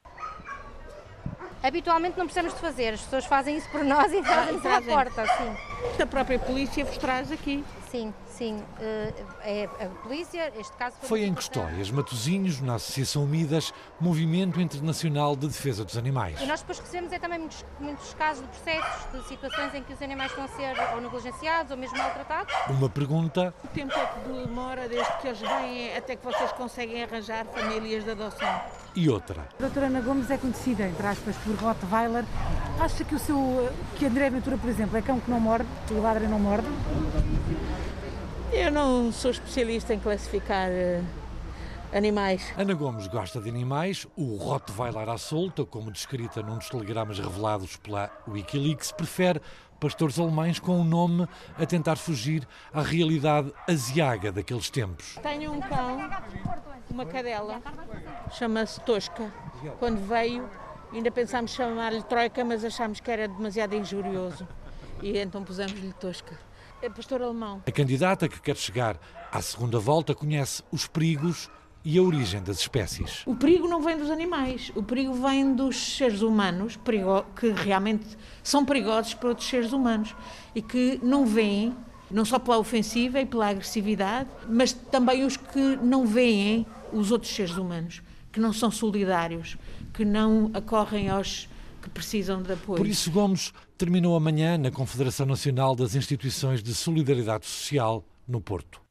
habitualmente 1.62 2.16
não 2.16 2.26
precisamos 2.26 2.54
de 2.54 2.60
fazer. 2.60 2.94
As 2.94 3.02
pessoas 3.02 3.24
fazem 3.24 3.56
isso 3.56 3.68
por 3.70 3.84
nós 3.84 4.12
e 4.12 4.22
trazem-nos 4.22 4.64
à 4.64 4.80
porta, 4.80 5.24
sim. 5.26 6.02
A 6.02 6.06
própria 6.06 6.38
polícia 6.38 6.84
vos 6.84 6.96
traz 6.98 7.30
aqui. 7.32 7.64
Sim, 7.90 8.14
sim. 8.26 8.62
Eh, 8.80 9.12
é 9.42 9.64
a 9.64 9.88
polícia, 10.02 10.52
este 10.58 10.76
caso 10.76 10.96
foi. 11.00 11.08
Foi 11.08 11.24
em 11.24 11.34
Custóias, 11.34 11.90
Matosinhos, 11.90 12.60
na 12.60 12.74
Associação 12.74 13.24
Unidas, 13.24 13.72
Movimento 14.00 14.60
Internacional 14.60 15.34
de 15.34 15.48
Defesa 15.48 15.84
dos 15.84 15.96
Animais. 15.96 16.40
E 16.40 16.46
nós 16.46 16.60
depois 16.60 16.78
recebemos 16.78 17.12
é 17.12 17.18
também 17.18 17.38
muitos, 17.38 17.64
muitos 17.80 18.14
casos 18.14 18.42
de 18.42 18.48
processos, 18.48 19.12
de 19.12 19.28
situações 19.28 19.74
em 19.74 19.82
que 19.82 19.92
os 19.92 20.02
animais 20.02 20.30
estão 20.30 20.44
a 20.44 20.48
ser 20.48 20.74
ou 20.94 21.00
negligenciados 21.00 21.70
ou 21.70 21.76
mesmo 21.76 21.96
maltratados. 21.98 22.54
Uma 22.68 22.88
pergunta. 22.88 23.54
O 23.64 23.68
tempo 23.68 23.92
é 23.92 24.06
que 24.06 24.46
demora 24.46 24.88
desde 24.88 25.12
que 25.18 25.28
eles 25.28 25.40
vêm 25.40 25.96
até 25.96 26.16
que 26.16 26.24
vocês 26.24 26.52
conseguem 26.52 27.02
arranjar 27.02 27.44
famílias 27.46 28.04
de 28.04 28.10
adoção? 28.10 28.60
E 28.94 29.08
outra. 29.08 29.48
A 29.58 29.62
doutora 29.62 29.86
Ana 29.86 30.00
Gomes 30.00 30.30
é 30.30 30.36
conhecida, 30.36 30.84
entre 30.86 31.06
aspas, 31.06 31.36
por 31.36 31.54
Rottweiler. 31.56 32.24
Acha 32.80 33.04
que 33.04 33.14
o 33.14 33.18
seu, 33.18 33.70
que 33.96 34.06
André 34.06 34.30
Ventura, 34.30 34.56
por 34.56 34.68
exemplo, 34.68 34.96
é 34.96 35.02
cão 35.02 35.20
que 35.20 35.30
não 35.30 35.40
morde, 35.40 35.68
o 35.90 36.00
ladra 36.00 36.28
não 36.28 36.38
morde? 36.38 36.66
Eu 38.58 38.72
não 38.72 39.12
sou 39.12 39.30
especialista 39.30 39.94
em 39.94 40.00
classificar 40.00 40.68
uh, 40.68 41.96
animais. 41.96 42.52
Ana 42.58 42.74
Gomes 42.74 43.06
gosta 43.06 43.40
de 43.40 43.48
animais. 43.48 44.04
O 44.16 44.34
Rottweiler 44.34 45.08
à 45.08 45.16
solta, 45.16 45.64
como 45.64 45.92
descrita 45.92 46.42
num 46.42 46.58
dos 46.58 46.68
telegramas 46.68 47.20
revelados 47.20 47.76
pela 47.76 48.10
Wikileaks, 48.26 48.90
prefere 48.90 49.40
pastores 49.78 50.18
alemães 50.18 50.58
com 50.58 50.80
um 50.80 50.82
nome 50.82 51.28
a 51.56 51.64
tentar 51.64 51.94
fugir 51.94 52.46
à 52.74 52.82
realidade 52.82 53.52
asiaga 53.68 54.32
daqueles 54.32 54.68
tempos. 54.68 55.16
Tenho 55.22 55.52
um 55.52 55.60
cão, 55.60 56.10
uma 56.90 57.06
cadela, 57.06 57.62
chama-se 58.32 58.80
Tosca. 58.80 59.32
Quando 59.78 60.04
veio, 60.04 60.50
ainda 60.92 61.12
pensámos 61.12 61.52
chamar-lhe 61.52 62.02
Troika, 62.02 62.44
mas 62.44 62.64
achámos 62.64 62.98
que 62.98 63.08
era 63.08 63.28
demasiado 63.28 63.76
injurioso. 63.76 64.46
E 65.00 65.16
então 65.16 65.44
pusemos-lhe 65.44 65.92
Tosca 65.92 66.47
é 66.80 66.88
pastor 66.88 67.22
alemão. 67.22 67.62
A 67.66 67.72
candidata 67.72 68.28
que 68.28 68.40
quer 68.40 68.56
chegar 68.56 68.98
à 69.32 69.42
segunda 69.42 69.78
volta 69.78 70.14
conhece 70.14 70.62
os 70.70 70.86
perigos 70.86 71.50
e 71.84 71.98
a 71.98 72.02
origem 72.02 72.42
das 72.42 72.58
espécies. 72.58 73.22
O 73.26 73.34
perigo 73.34 73.66
não 73.66 73.80
vem 73.80 73.96
dos 73.96 74.10
animais, 74.10 74.70
o 74.74 74.82
perigo 74.82 75.14
vem 75.14 75.54
dos 75.54 75.96
seres 75.96 76.22
humanos, 76.22 76.76
perigo, 76.76 77.24
que 77.34 77.50
realmente 77.50 78.06
são 78.42 78.64
perigosos 78.64 79.14
para 79.14 79.30
outros 79.30 79.48
seres 79.48 79.72
humanos 79.72 80.14
e 80.54 80.60
que 80.60 81.00
não 81.02 81.24
veem, 81.26 81.74
não 82.10 82.24
só 82.24 82.38
pela 82.38 82.58
ofensiva 82.58 83.20
e 83.20 83.26
pela 83.26 83.48
agressividade, 83.48 84.28
mas 84.48 84.72
também 84.72 85.24
os 85.24 85.36
que 85.36 85.78
não 85.82 86.06
veem 86.06 86.66
os 86.92 87.10
outros 87.10 87.34
seres 87.34 87.56
humanos, 87.56 88.02
que 88.32 88.40
não 88.40 88.52
são 88.52 88.70
solidários, 88.70 89.56
que 89.94 90.04
não 90.04 90.50
acorrem 90.54 91.08
aos 91.08 91.48
que 91.80 91.88
precisam 91.88 92.42
de 92.42 92.52
apoio. 92.52 92.78
Por 92.78 92.86
isso, 92.86 93.10
Gomes 93.10 93.52
terminou 93.78 94.16
amanhã 94.16 94.58
na 94.58 94.72
Confederação 94.72 95.24
Nacional 95.24 95.76
das 95.76 95.94
Instituições 95.94 96.62
de 96.64 96.74
Solidariedade 96.74 97.46
Social, 97.46 98.04
no 98.26 98.40
Porto. 98.40 98.82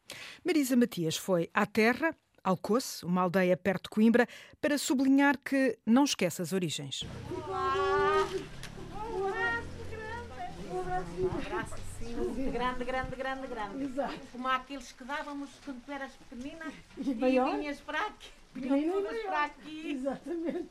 Marisa 0.46 0.78
Matias 0.78 1.18
foi 1.18 1.50
à 1.54 1.66
terra, 1.66 2.16
Alcoce, 2.42 3.06
uma 3.06 3.22
aldeia 3.24 3.58
perto 3.58 3.84
de 3.84 3.90
Coimbra, 3.90 4.26
para 4.62 4.78
sublinhar 4.78 5.38
que 5.38 5.78
não 5.86 6.06
esquece 6.06 6.42
as 6.42 6.54
origens. 6.54 7.04
Um 11.20 11.28
abraço 11.28 11.74
assim, 11.74 12.52
grande, 12.52 12.86
grande, 12.86 13.16
grande, 13.18 13.48
grande. 13.48 13.84
Exato. 13.84 14.20
Como 14.32 14.48
aqueles 14.48 14.94
que 14.94 15.04
dávamos 15.04 15.50
quando 15.66 15.84
tu 15.84 15.92
eras 15.92 16.14
pequenina 16.14 16.72
e, 16.98 17.10
e 17.10 17.14
vinhas 17.14 17.82
para 17.82 18.08
aqui. 18.08 18.30
Vinham 18.56 19.04
todas 19.04 19.22
para 19.24 19.44
aqui. 19.44 19.92
Exatamente 19.92 20.70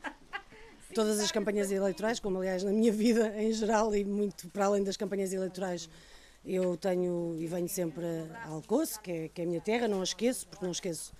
todas 0.97 1.19
as 1.19 1.31
campanhas 1.31 1.71
eleitorais, 1.71 2.19
como 2.19 2.39
aliás 2.39 2.63
na 2.63 2.71
minha 2.71 2.91
vida 2.91 3.31
em 3.37 3.53
geral 3.53 3.95
e 3.95 4.03
muito 4.03 4.47
para 4.49 4.65
além 4.65 4.83
das 4.83 4.97
campanhas 4.97 5.31
eleitorais, 5.31 5.87
eu 6.43 6.75
tenho 6.75 7.35
e 7.37 7.45
venho 7.45 7.69
sempre 7.69 8.03
a 8.43 8.47
Alcoce, 8.47 8.99
que 8.99 9.11
é, 9.11 9.29
que 9.29 9.41
é 9.41 9.43
a 9.43 9.47
minha 9.47 9.61
terra, 9.61 9.87
não 9.87 10.01
a 10.01 10.03
esqueço, 10.03 10.47
porque 10.47 10.65
não 10.65 10.71
esqueço 10.71 11.13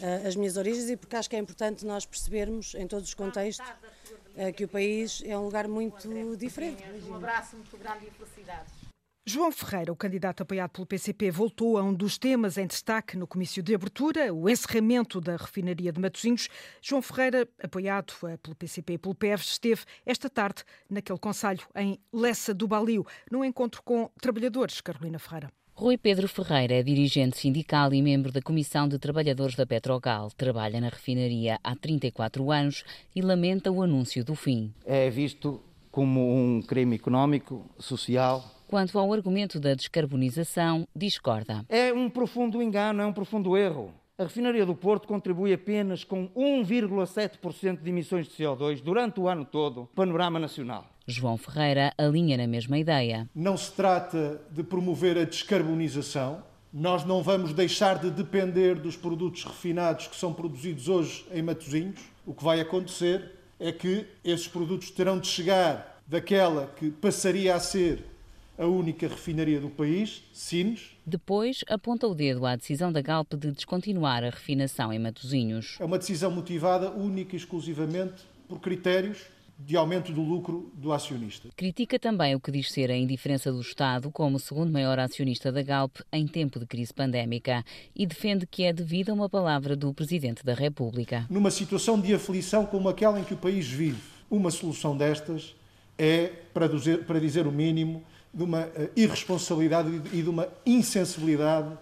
uh, 0.00 0.26
as 0.26 0.34
minhas 0.34 0.56
origens 0.56 0.88
e 0.88 0.96
porque 0.96 1.14
acho 1.14 1.28
que 1.28 1.36
é 1.36 1.38
importante 1.38 1.84
nós 1.84 2.06
percebermos 2.06 2.74
em 2.74 2.86
todos 2.86 3.06
os 3.06 3.12
contextos 3.12 3.68
uh, 3.68 4.50
que 4.56 4.64
o 4.64 4.68
país 4.68 5.22
é 5.26 5.36
um 5.36 5.44
lugar 5.44 5.68
muito 5.68 6.08
diferente. 6.38 6.82
Um 7.06 7.16
abraço 7.16 7.54
muito 7.54 7.76
grande 7.76 8.06
e 8.06 8.10
felicidades. 8.10 8.77
João 9.28 9.52
Ferreira, 9.52 9.92
o 9.92 9.96
candidato 9.96 10.42
apoiado 10.42 10.70
pelo 10.70 10.86
PCP, 10.86 11.30
voltou 11.30 11.76
a 11.76 11.82
um 11.82 11.92
dos 11.92 12.16
temas 12.16 12.56
em 12.56 12.66
destaque 12.66 13.14
no 13.14 13.26
comício 13.26 13.62
de 13.62 13.74
abertura, 13.74 14.32
o 14.32 14.48
encerramento 14.48 15.20
da 15.20 15.36
refinaria 15.36 15.92
de 15.92 16.00
Matosinhos. 16.00 16.48
João 16.80 17.02
Ferreira, 17.02 17.46
apoiado 17.62 18.14
eh, 18.24 18.38
pelo 18.38 18.56
PCP 18.56 18.94
e 18.94 18.98
pelo 18.98 19.14
PEV, 19.14 19.42
esteve 19.42 19.82
esta 20.06 20.30
tarde 20.30 20.64
naquele 20.88 21.18
conselho 21.18 21.60
em 21.76 22.00
Lessa 22.10 22.54
do 22.54 22.66
Balio, 22.66 23.04
num 23.30 23.44
encontro 23.44 23.82
com 23.82 24.10
trabalhadores. 24.18 24.80
Carolina 24.80 25.18
Ferreira. 25.18 25.52
Rui 25.74 25.98
Pedro 25.98 26.26
Ferreira 26.26 26.76
é 26.76 26.82
dirigente 26.82 27.36
sindical 27.36 27.92
e 27.92 28.00
membro 28.00 28.32
da 28.32 28.40
Comissão 28.40 28.88
de 28.88 28.98
Trabalhadores 28.98 29.54
da 29.54 29.66
Petrogal. 29.66 30.30
Trabalha 30.30 30.80
na 30.80 30.88
refinaria 30.88 31.60
há 31.62 31.76
34 31.76 32.50
anos 32.50 32.82
e 33.14 33.20
lamenta 33.20 33.70
o 33.70 33.82
anúncio 33.82 34.24
do 34.24 34.34
fim. 34.34 34.72
É 34.86 35.10
visto 35.10 35.60
como 35.90 36.34
um 36.34 36.62
crime 36.62 36.96
económico, 36.96 37.68
social 37.78 38.54
Quanto 38.68 38.98
ao 38.98 39.10
argumento 39.14 39.58
da 39.58 39.72
descarbonização, 39.72 40.86
discorda. 40.94 41.64
É 41.70 41.90
um 41.90 42.10
profundo 42.10 42.62
engano, 42.62 43.00
é 43.00 43.06
um 43.06 43.14
profundo 43.14 43.56
erro. 43.56 43.94
A 44.18 44.24
refinaria 44.24 44.66
do 44.66 44.74
Porto 44.74 45.08
contribui 45.08 45.54
apenas 45.54 46.04
com 46.04 46.28
1,7% 46.36 47.80
de 47.80 47.88
emissões 47.88 48.26
de 48.28 48.34
CO2 48.34 48.82
durante 48.82 49.18
o 49.20 49.26
ano 49.26 49.46
todo, 49.46 49.88
panorama 49.94 50.38
nacional. 50.38 50.86
João 51.06 51.38
Ferreira 51.38 51.94
alinha 51.96 52.36
na 52.36 52.46
mesma 52.46 52.76
ideia. 52.76 53.26
Não 53.34 53.56
se 53.56 53.72
trata 53.72 54.38
de 54.50 54.62
promover 54.62 55.16
a 55.16 55.24
descarbonização. 55.24 56.42
Nós 56.70 57.06
não 57.06 57.22
vamos 57.22 57.54
deixar 57.54 57.98
de 57.98 58.10
depender 58.10 58.74
dos 58.74 58.96
produtos 58.98 59.44
refinados 59.44 60.08
que 60.08 60.16
são 60.16 60.34
produzidos 60.34 60.90
hoje 60.90 61.24
em 61.32 61.40
Matosinhos. 61.40 62.02
O 62.26 62.34
que 62.34 62.44
vai 62.44 62.60
acontecer 62.60 63.32
é 63.58 63.72
que 63.72 64.06
esses 64.22 64.46
produtos 64.46 64.90
terão 64.90 65.18
de 65.18 65.26
chegar 65.26 66.02
daquela 66.06 66.66
que 66.76 66.90
passaria 66.90 67.54
a 67.54 67.60
ser 67.60 68.04
a 68.58 68.66
única 68.66 69.06
refinaria 69.06 69.60
do 69.60 69.70
país, 69.70 70.24
Sines. 70.32 70.90
Depois 71.06 71.64
aponta 71.68 72.08
o 72.08 72.14
dedo 72.14 72.44
à 72.44 72.56
decisão 72.56 72.90
da 72.90 73.00
Galp 73.00 73.34
de 73.34 73.52
descontinuar 73.52 74.24
a 74.24 74.30
refinação 74.30 74.92
em 74.92 74.98
Matosinhos. 74.98 75.76
É 75.78 75.84
uma 75.84 75.98
decisão 75.98 76.30
motivada 76.30 76.90
única 76.90 77.36
e 77.36 77.38
exclusivamente 77.38 78.24
por 78.48 78.60
critérios 78.60 79.18
de 79.58 79.76
aumento 79.76 80.12
do 80.12 80.22
lucro 80.22 80.70
do 80.74 80.92
acionista. 80.92 81.48
Critica 81.56 81.98
também 81.98 82.34
o 82.34 82.40
que 82.40 82.52
diz 82.52 82.70
ser 82.70 82.90
a 82.90 82.96
indiferença 82.96 83.50
do 83.50 83.60
Estado 83.60 84.10
como 84.10 84.38
segundo 84.38 84.72
maior 84.72 84.98
acionista 85.00 85.50
da 85.50 85.62
Galp 85.62 85.96
em 86.12 86.26
tempo 86.28 86.60
de 86.60 86.66
crise 86.66 86.94
pandémica 86.94 87.64
e 87.94 88.06
defende 88.06 88.46
que 88.46 88.62
é 88.62 88.72
devido 88.72 89.10
a 89.10 89.14
uma 89.14 89.28
palavra 89.28 89.74
do 89.74 89.92
Presidente 89.92 90.44
da 90.44 90.54
República. 90.54 91.26
Numa 91.28 91.50
situação 91.50 92.00
de 92.00 92.14
aflição 92.14 92.66
como 92.66 92.88
aquela 92.88 93.18
em 93.18 93.24
que 93.24 93.34
o 93.34 93.36
país 93.36 93.66
vive, 93.66 94.00
uma 94.30 94.50
solução 94.50 94.96
destas 94.96 95.56
é, 95.98 96.30
para 96.54 96.68
dizer, 96.68 97.04
para 97.04 97.18
dizer 97.18 97.44
o 97.46 97.52
mínimo, 97.52 98.04
de 98.32 98.42
uma 98.42 98.62
uh, 98.62 98.90
irresponsabilidade 98.96 100.02
e 100.12 100.22
de 100.22 100.28
uma 100.28 100.48
insensibilidade 100.64 101.72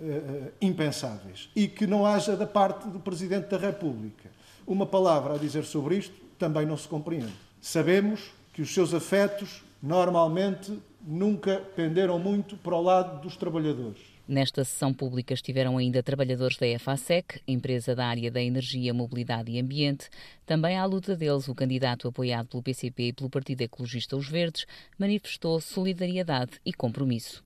uh, 0.00 0.52
impensáveis. 0.60 1.48
E 1.54 1.68
que 1.68 1.86
não 1.86 2.06
haja 2.06 2.36
da 2.36 2.46
parte 2.46 2.88
do 2.88 2.98
Presidente 2.98 3.48
da 3.48 3.58
República 3.58 4.30
uma 4.66 4.84
palavra 4.84 5.34
a 5.34 5.38
dizer 5.38 5.64
sobre 5.64 5.96
isto, 5.96 6.14
também 6.38 6.66
não 6.66 6.76
se 6.76 6.88
compreende. 6.88 7.32
Sabemos 7.60 8.32
que 8.52 8.62
os 8.62 8.74
seus 8.74 8.92
afetos 8.92 9.62
normalmente 9.82 10.76
nunca 11.06 11.62
penderam 11.76 12.18
muito 12.18 12.56
para 12.56 12.74
o 12.74 12.82
lado 12.82 13.20
dos 13.20 13.36
trabalhadores. 13.36 14.15
Nesta 14.28 14.64
sessão 14.64 14.92
pública 14.92 15.34
estiveram 15.34 15.78
ainda 15.78 16.02
trabalhadores 16.02 16.56
da 16.56 16.66
EFASEC, 16.66 17.40
empresa 17.46 17.94
da 17.94 18.06
área 18.06 18.28
da 18.28 18.42
energia, 18.42 18.92
mobilidade 18.92 19.52
e 19.52 19.60
ambiente. 19.60 20.10
Também 20.44 20.76
à 20.76 20.84
luta 20.84 21.14
deles, 21.14 21.46
o 21.46 21.54
candidato 21.54 22.08
apoiado 22.08 22.48
pelo 22.48 22.62
PCP 22.62 23.08
e 23.08 23.12
pelo 23.12 23.30
Partido 23.30 23.60
Ecologista 23.60 24.16
Os 24.16 24.28
Verdes 24.28 24.66
manifestou 24.98 25.60
solidariedade 25.60 26.60
e 26.64 26.72
compromisso. 26.72 27.45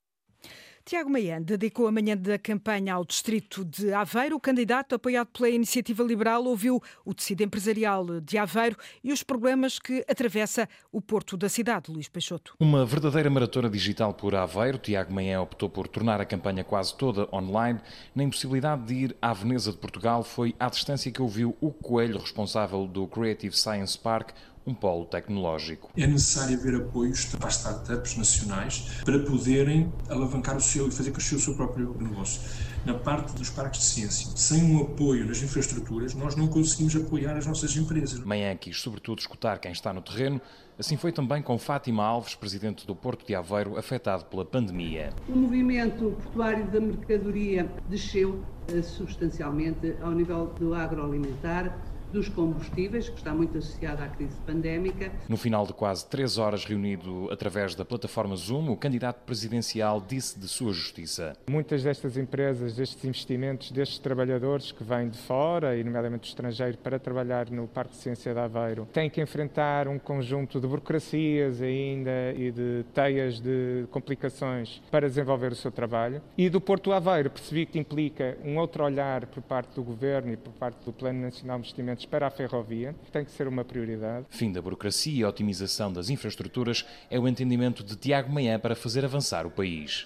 Tiago 0.83 1.09
Maian 1.09 1.41
dedicou 1.41 1.87
a 1.87 1.91
manhã 1.91 2.17
da 2.17 2.39
campanha 2.39 2.95
ao 2.95 3.05
distrito 3.05 3.63
de 3.63 3.93
Aveiro. 3.93 4.35
O 4.35 4.39
candidato, 4.39 4.95
apoiado 4.95 5.27
pela 5.27 5.49
Iniciativa 5.49 6.03
Liberal, 6.03 6.43
ouviu 6.43 6.81
o 7.05 7.13
tecido 7.13 7.43
empresarial 7.43 8.19
de 8.19 8.37
Aveiro 8.37 8.75
e 9.03 9.13
os 9.13 9.21
problemas 9.21 9.77
que 9.77 10.03
atravessa 10.09 10.67
o 10.91 10.99
porto 10.99 11.37
da 11.37 11.47
cidade. 11.47 11.91
Luís 11.91 12.07
Peixoto. 12.07 12.55
Uma 12.59 12.85
verdadeira 12.85 13.29
maratona 13.29 13.69
digital 13.69 14.13
por 14.13 14.33
Aveiro. 14.33 14.79
Tiago 14.79 15.13
Maian 15.13 15.41
optou 15.41 15.69
por 15.69 15.87
tornar 15.87 16.19
a 16.19 16.25
campanha 16.25 16.63
quase 16.63 16.95
toda 16.97 17.29
online. 17.31 17.79
Na 18.15 18.23
impossibilidade 18.23 18.83
de 18.85 18.93
ir 18.93 19.17
à 19.21 19.33
Veneza 19.33 19.71
de 19.71 19.77
Portugal, 19.77 20.23
foi 20.23 20.55
à 20.59 20.67
distância 20.67 21.11
que 21.11 21.21
ouviu 21.21 21.55
o 21.61 21.71
Coelho, 21.71 22.19
responsável 22.19 22.87
do 22.87 23.07
Creative 23.07 23.55
Science 23.55 23.97
Park, 23.97 24.31
um 24.65 24.73
polo 24.73 25.05
tecnológico. 25.05 25.89
É 25.97 26.05
necessário 26.05 26.57
haver 26.57 26.75
apoios 26.75 27.25
para 27.25 27.47
as 27.47 27.57
startups 27.57 28.17
nacionais 28.17 29.01
para 29.03 29.19
poderem 29.19 29.91
alavancar 30.09 30.57
o 30.57 30.61
seu 30.61 30.87
e 30.87 30.91
fazer 30.91 31.11
crescer 31.11 31.35
o 31.35 31.39
seu 31.39 31.55
próprio 31.55 31.95
negócio. 31.99 32.41
Na 32.85 32.95
parte 32.95 33.33
dos 33.33 33.49
parques 33.49 33.81
de 33.81 33.85
ciência, 33.85 34.31
sem 34.35 34.63
um 34.63 34.81
apoio 34.81 35.25
nas 35.25 35.41
infraestruturas, 35.43 36.15
nós 36.15 36.35
não 36.35 36.47
conseguimos 36.47 36.95
apoiar 36.95 37.37
as 37.37 37.45
nossas 37.45 37.75
empresas. 37.77 38.19
Manhã 38.21 38.55
quis, 38.55 38.79
sobretudo, 38.81 39.19
escutar 39.19 39.59
quem 39.59 39.71
está 39.71 39.93
no 39.93 40.01
terreno. 40.01 40.41
Assim 40.79 40.97
foi 40.97 41.11
também 41.11 41.43
com 41.43 41.59
Fátima 41.59 42.03
Alves, 42.03 42.33
presidente 42.33 42.87
do 42.87 42.95
Porto 42.95 43.25
de 43.25 43.35
Aveiro, 43.35 43.77
afetado 43.77 44.25
pela 44.25 44.43
pandemia. 44.43 45.13
O 45.29 45.35
movimento 45.35 46.17
portuário 46.23 46.65
da 46.71 46.79
mercadoria 46.79 47.69
desceu 47.87 48.43
eh, 48.67 48.81
substancialmente 48.81 49.95
ao 50.01 50.11
nível 50.11 50.47
do 50.57 50.73
agroalimentar 50.73 51.77
dos 52.11 52.29
combustíveis, 52.29 53.09
que 53.09 53.17
está 53.17 53.33
muito 53.33 53.57
associada 53.57 54.03
à 54.03 54.07
crise 54.07 54.35
pandémica. 54.45 55.11
No 55.27 55.37
final 55.37 55.65
de 55.65 55.73
quase 55.73 56.05
três 56.07 56.37
horas 56.37 56.65
reunido 56.65 57.29
através 57.31 57.75
da 57.75 57.85
plataforma 57.85 58.35
Zoom, 58.35 58.71
o 58.71 58.77
candidato 58.77 59.23
presidencial 59.25 60.01
disse 60.05 60.39
de 60.39 60.47
sua 60.47 60.73
justiça. 60.73 61.35
Muitas 61.49 61.83
destas 61.83 62.17
empresas, 62.17 62.75
destes 62.75 63.03
investimentos, 63.05 63.71
destes 63.71 63.99
trabalhadores 63.99 64.71
que 64.71 64.83
vêm 64.83 65.09
de 65.09 65.17
fora, 65.17 65.77
e 65.77 65.83
nomeadamente 65.83 66.23
do 66.23 66.27
estrangeiro, 66.27 66.77
para 66.77 66.99
trabalhar 66.99 67.49
no 67.49 67.67
Parque 67.67 67.91
de 67.91 68.01
Ciência 68.01 68.33
de 68.33 68.39
Aveiro, 68.39 68.87
têm 68.91 69.09
que 69.09 69.21
enfrentar 69.21 69.87
um 69.87 69.97
conjunto 69.97 70.59
de 70.59 70.67
burocracias 70.67 71.61
ainda 71.61 72.33
e 72.35 72.51
de 72.51 72.85
teias 72.93 73.39
de 73.39 73.85
complicações 73.91 74.81
para 74.91 75.07
desenvolver 75.07 75.51
o 75.51 75.55
seu 75.55 75.71
trabalho. 75.71 76.21
E 76.37 76.49
do 76.49 76.59
Porto 76.59 76.91
Aveiro 76.91 77.29
percebi 77.29 77.65
que 77.65 77.79
implica 77.79 78.37
um 78.43 78.57
outro 78.57 78.83
olhar 78.83 79.25
por 79.27 79.41
parte 79.41 79.75
do 79.75 79.83
Governo 79.83 80.33
e 80.33 80.37
por 80.37 80.51
parte 80.53 80.83
do 80.85 80.91
Plano 80.91 81.21
Nacional 81.21 81.57
de 81.57 81.65
Investimentos 81.65 82.00
investimentos 82.01 82.05
para 82.05 82.27
a 82.27 82.29
ferrovia, 82.29 82.95
tem 83.11 83.23
que 83.25 83.31
ser 83.31 83.47
uma 83.47 83.63
prioridade. 83.63 84.25
Fim 84.29 84.51
da 84.51 84.61
burocracia 84.61 85.13
e 85.13 85.25
otimização 85.25 85.91
das 85.91 86.09
infraestruturas 86.09 86.85
é 87.09 87.19
o 87.19 87.27
entendimento 87.27 87.83
de 87.83 87.95
Tiago 87.95 88.31
Manhã 88.31 88.59
para 88.59 88.75
fazer 88.75 89.05
avançar 89.05 89.45
o 89.45 89.51
país. 89.51 90.05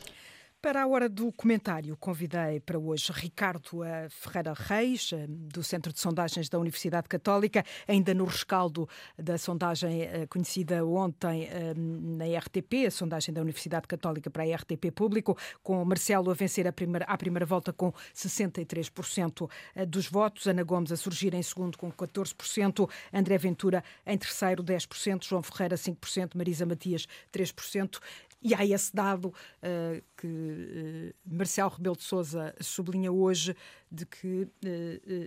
Para 0.65 0.81
a 0.81 0.87
hora 0.87 1.07
do 1.07 1.31
comentário, 1.31 1.95
convidei 1.95 2.59
para 2.59 2.79
hoje 2.79 3.11
Ricardo 3.13 3.81
Ferreira 4.09 4.51
Reis, 4.51 5.11
eh, 5.13 5.27
do 5.29 5.61
Centro 5.61 5.93
de 5.93 5.99
Sondagens 5.99 6.49
da 6.49 6.57
Universidade 6.57 7.07
Católica, 7.07 7.63
ainda 7.87 8.15
no 8.15 8.25
rescaldo 8.25 8.89
da 9.15 9.37
sondagem 9.37 10.01
eh, 10.01 10.25
conhecida 10.25 10.83
ontem 10.83 11.43
eh, 11.43 11.75
na 11.75 12.25
RTP, 12.39 12.87
a 12.87 12.89
sondagem 12.89 13.31
da 13.31 13.41
Universidade 13.41 13.87
Católica 13.87 14.27
para 14.31 14.41
a 14.41 14.55
RTP 14.55 14.89
Público, 14.91 15.37
com 15.61 15.85
Marcelo 15.85 16.31
a 16.31 16.33
vencer 16.33 16.67
a 16.67 16.73
primeira, 16.73 17.05
à 17.05 17.15
primeira 17.15 17.45
volta 17.45 17.71
com 17.71 17.93
63% 18.15 19.47
dos 19.87 20.07
votos, 20.07 20.47
Ana 20.47 20.63
Gomes 20.63 20.91
a 20.91 20.97
surgir 20.97 21.35
em 21.35 21.43
segundo 21.43 21.77
com 21.77 21.91
14%, 21.91 22.89
André 23.13 23.37
Ventura 23.37 23.83
em 24.03 24.17
terceiro 24.17 24.63
10%, 24.63 25.25
João 25.25 25.43
Ferreira 25.43 25.75
5%, 25.75 26.31
Marisa 26.33 26.65
Matias 26.65 27.05
3%. 27.31 27.99
E 28.45 28.53
há 28.53 28.63
esse 28.63 28.95
dado 28.95 29.29
uh, 29.29 30.03
que 30.15 30.27
uh, 30.27 31.15
Marcelo 31.25 31.71
Rebelo 31.71 31.95
de 31.95 32.03
Sousa 32.03 32.53
sublinha 32.61 33.11
hoje 33.11 33.55
de 33.91 34.05
que 34.05 34.43
uh, 34.43 34.49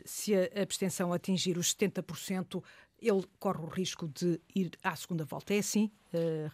se 0.05 0.37
a 0.37 0.63
abstenção 0.63 1.13
atingir 1.13 1.59
os 1.59 1.75
70%, 1.75 2.63
ele 3.03 3.25
corre 3.41 3.59
o 3.59 3.67
risco 3.67 4.07
de 4.07 4.41
ir 4.55 4.71
à 4.85 4.95
segunda 4.95 5.25
volta. 5.25 5.53
É 5.53 5.59
assim, 5.59 5.91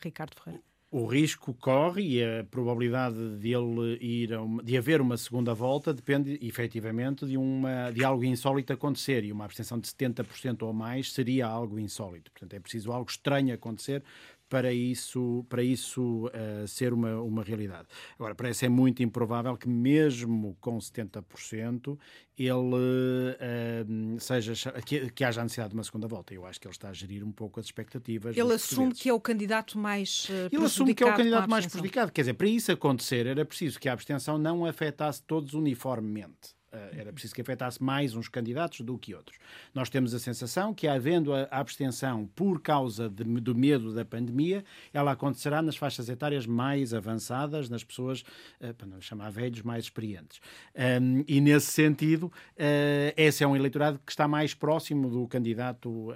Ricardo 0.00 0.34
Ferreira? 0.34 0.64
O 0.96 1.06
risco 1.06 1.52
corre 1.52 2.02
e 2.02 2.22
a 2.22 2.44
probabilidade 2.44 3.36
de 3.38 3.52
ele 3.52 3.98
ir 4.00 4.32
uma, 4.38 4.62
de 4.62 4.76
haver 4.76 5.00
uma 5.00 5.16
segunda 5.16 5.52
volta 5.52 5.92
depende 5.92 6.38
efetivamente 6.40 7.26
de, 7.26 7.36
uma, 7.36 7.90
de 7.90 8.04
algo 8.04 8.24
insólito 8.24 8.72
acontecer 8.72 9.24
e 9.24 9.32
uma 9.32 9.44
abstenção 9.44 9.76
de 9.80 9.88
70% 9.88 10.62
ou 10.62 10.72
mais 10.72 11.12
seria 11.12 11.48
algo 11.48 11.80
insólito. 11.80 12.30
Portanto, 12.30 12.54
é 12.54 12.60
preciso 12.60 12.92
algo 12.92 13.10
estranho 13.10 13.52
acontecer 13.52 14.04
para 14.48 14.72
isso, 14.72 15.44
para 15.48 15.62
isso 15.62 16.26
uh, 16.26 16.68
ser 16.68 16.92
uma, 16.92 17.20
uma 17.20 17.42
realidade. 17.42 17.88
Agora, 18.18 18.34
parece 18.34 18.66
é 18.66 18.68
muito 18.68 19.02
improvável 19.02 19.56
que, 19.56 19.68
mesmo 19.68 20.56
com 20.60 20.78
70%, 20.78 21.98
ele 22.38 22.50
uh, 22.50 24.20
seja 24.20 24.72
que, 24.82 25.10
que, 25.10 25.24
haja 25.24 25.40
a 25.40 25.44
necessidade 25.44 25.70
de 25.70 25.76
uma 25.76 25.84
segunda 25.84 26.06
volta. 26.06 26.34
Eu 26.34 26.44
acho 26.46 26.60
que 26.60 26.66
ele 26.66 26.72
está 26.74 26.90
a 26.90 26.92
gerir 26.92 27.24
um 27.24 27.32
pouco 27.32 27.58
as 27.58 27.66
expectativas. 27.66 28.36
Ele 28.36 28.52
assume 28.52 28.94
que 28.94 29.08
é 29.08 29.12
o 29.12 29.20
candidato 29.20 29.78
mais 29.78 30.28
uh, 30.28 30.48
Ele 30.52 30.64
assume 30.64 30.94
que 30.94 31.02
é 31.02 31.06
o 31.06 31.16
candidato 31.16 31.48
mais 31.48 31.66
prejudicado. 31.66 32.12
Quer 32.12 32.22
dizer, 32.22 32.34
para 32.34 32.48
isso 32.48 32.70
acontecer, 32.70 33.26
era 33.26 33.44
preciso 33.44 33.80
que 33.80 33.88
a 33.88 33.92
abstenção 33.92 34.38
não 34.38 34.64
afetasse 34.64 35.22
todos 35.22 35.54
uniformemente. 35.54 36.53
Eh, 36.74 37.00
era 37.00 37.12
preciso 37.12 37.34
que 37.34 37.40
afetasse 37.40 37.82
mais 37.82 38.14
uns 38.14 38.28
candidatos 38.28 38.80
do 38.80 38.98
que 38.98 39.14
outros. 39.14 39.38
Nós 39.72 39.88
temos 39.88 40.12
a 40.12 40.18
sensação 40.18 40.74
que, 40.74 40.88
havendo 40.88 41.32
a 41.32 41.46
abstenção 41.50 42.26
por 42.34 42.60
causa 42.60 43.08
de, 43.08 43.22
do 43.24 43.54
medo 43.54 43.94
da 43.94 44.04
pandemia, 44.04 44.64
ela 44.92 45.12
acontecerá 45.12 45.62
nas 45.62 45.76
faixas 45.76 46.08
etárias 46.08 46.46
mais 46.46 46.92
avançadas, 46.92 47.68
nas 47.68 47.84
pessoas, 47.84 48.24
eh, 48.60 48.72
para 48.72 48.86
não 48.86 49.00
chamar 49.00 49.30
velhos, 49.30 49.62
mais 49.62 49.84
experientes. 49.84 50.40
E, 51.26 51.40
nesse 51.40 51.66
sentido, 51.66 52.24
uh, 52.24 53.12
esse 53.16 53.44
é 53.44 53.46
um 53.46 53.54
eleitorado 53.54 54.00
que 54.04 54.10
está 54.10 54.26
mais 54.26 54.54
próximo 54.54 55.08
do 55.08 55.26
candidato 55.28 56.08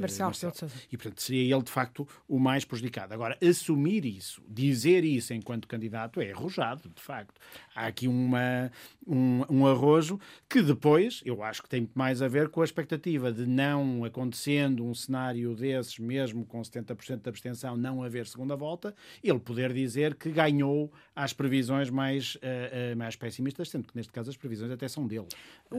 Marcelo. 0.00 0.30
Marcelo. 0.30 0.54
E, 0.90 0.96
portanto, 0.96 1.20
seria 1.20 1.54
ele, 1.54 1.62
de 1.62 1.70
facto, 1.70 2.08
o 2.26 2.38
mais 2.38 2.64
prejudicado. 2.64 3.14
Agora, 3.14 3.36
assumir 3.42 4.04
isso, 4.04 4.42
dizer 4.48 5.04
isso 5.04 5.32
enquanto 5.32 5.68
candidato, 5.68 6.20
é 6.20 6.32
arrojado, 6.32 6.88
de 6.88 7.02
facto. 7.02 7.40
Há 7.74 7.86
aqui 7.86 8.08
uma 8.08 8.70
um, 9.06 9.42
um 9.48 9.66
arrojo 9.66 10.20
que 10.48 10.62
depois, 10.62 11.22
eu 11.24 11.42
acho 11.42 11.62
que 11.62 11.68
tem 11.68 11.88
mais 11.94 12.20
a 12.20 12.28
ver 12.28 12.48
com 12.48 12.60
a 12.60 12.64
expectativa 12.64 13.32
de 13.32 13.46
não 13.46 14.04
acontecendo 14.04 14.84
um 14.84 14.94
cenário 14.94 15.54
desses, 15.54 15.98
mesmo 15.98 16.44
com 16.44 16.60
70% 16.60 17.22
de 17.22 17.28
abstenção, 17.28 17.76
não 17.76 18.02
haver 18.02 18.26
segunda 18.26 18.54
volta, 18.54 18.94
ele 19.22 19.38
poder 19.38 19.72
dizer 19.72 20.14
que 20.14 20.30
ganhou 20.30 20.92
às 21.14 21.32
previsões 21.32 21.90
mais, 21.90 22.36
uh, 22.36 22.92
uh, 22.92 22.96
mais 22.96 23.16
pessimistas, 23.16 23.70
sendo 23.70 23.88
que 23.88 23.96
neste 23.96 24.12
caso 24.12 24.30
as 24.30 24.36
previsões 24.36 24.70
até 24.70 24.86
são 24.88 25.06
dele. 25.06 25.26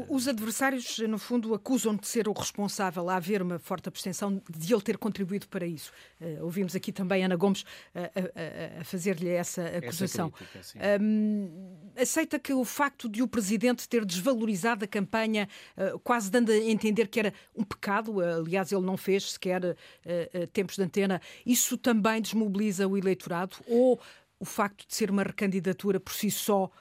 Os 0.08 0.28
adversários, 0.28 1.00
no 1.00 1.18
fundo, 1.18 1.54
acusam 1.54 1.96
de 1.96 2.08
ser 2.08 2.28
o 2.28 2.34
responsável 2.34 3.10
a 3.10 3.16
haver 3.16 3.42
uma 3.42 3.60
forte 3.60 3.88
abstenção, 3.88 4.42
de 4.50 4.74
ele 4.74 4.82
ter 4.82 4.98
contribuído 4.98 5.48
para 5.48 5.66
isso. 5.66 5.92
Uh, 6.20 6.44
ouvimos 6.44 6.76
aqui 6.76 6.92
também 6.92 7.24
Ana 7.24 7.36
Gomes 7.36 7.64
a, 7.94 8.80
a, 8.80 8.82
a 8.82 8.84
fazer-lhe 8.84 9.30
essa 9.30 9.64
acusação. 9.64 10.32
Essa 10.36 10.78
crítica, 10.78 11.02
um, 11.02 11.92
aceita 11.98 12.40
que 12.40 12.54
o 12.54 12.64
facto 12.64 12.99
de 13.08 13.22
o 13.22 13.28
Presidente 13.28 13.88
ter 13.88 14.04
desvalorizado 14.04 14.84
a 14.84 14.88
campanha, 14.88 15.48
uh, 15.78 16.00
quase 16.00 16.30
dando 16.30 16.52
a 16.52 16.58
entender 16.58 17.08
que 17.08 17.20
era 17.20 17.34
um 17.56 17.64
pecado, 17.64 18.18
uh, 18.18 18.40
aliás, 18.40 18.72
ele 18.72 18.86
não 18.86 18.98
fez 18.98 19.32
sequer 19.32 19.64
uh, 19.64 20.48
tempos 20.52 20.76
de 20.76 20.84
antena, 20.84 21.22
isso 21.46 21.78
também 21.78 22.22
desmobiliza 22.22 22.88
o 22.88 22.98
eleitorado? 22.98 23.58
Ou 23.68 24.00
o 24.40 24.46
facto 24.46 24.88
de 24.88 24.96
ser 24.96 25.12
uma 25.12 25.24
recandidatura 25.24 26.00
por 26.00 26.14
si 26.14 26.32
só 26.32 26.72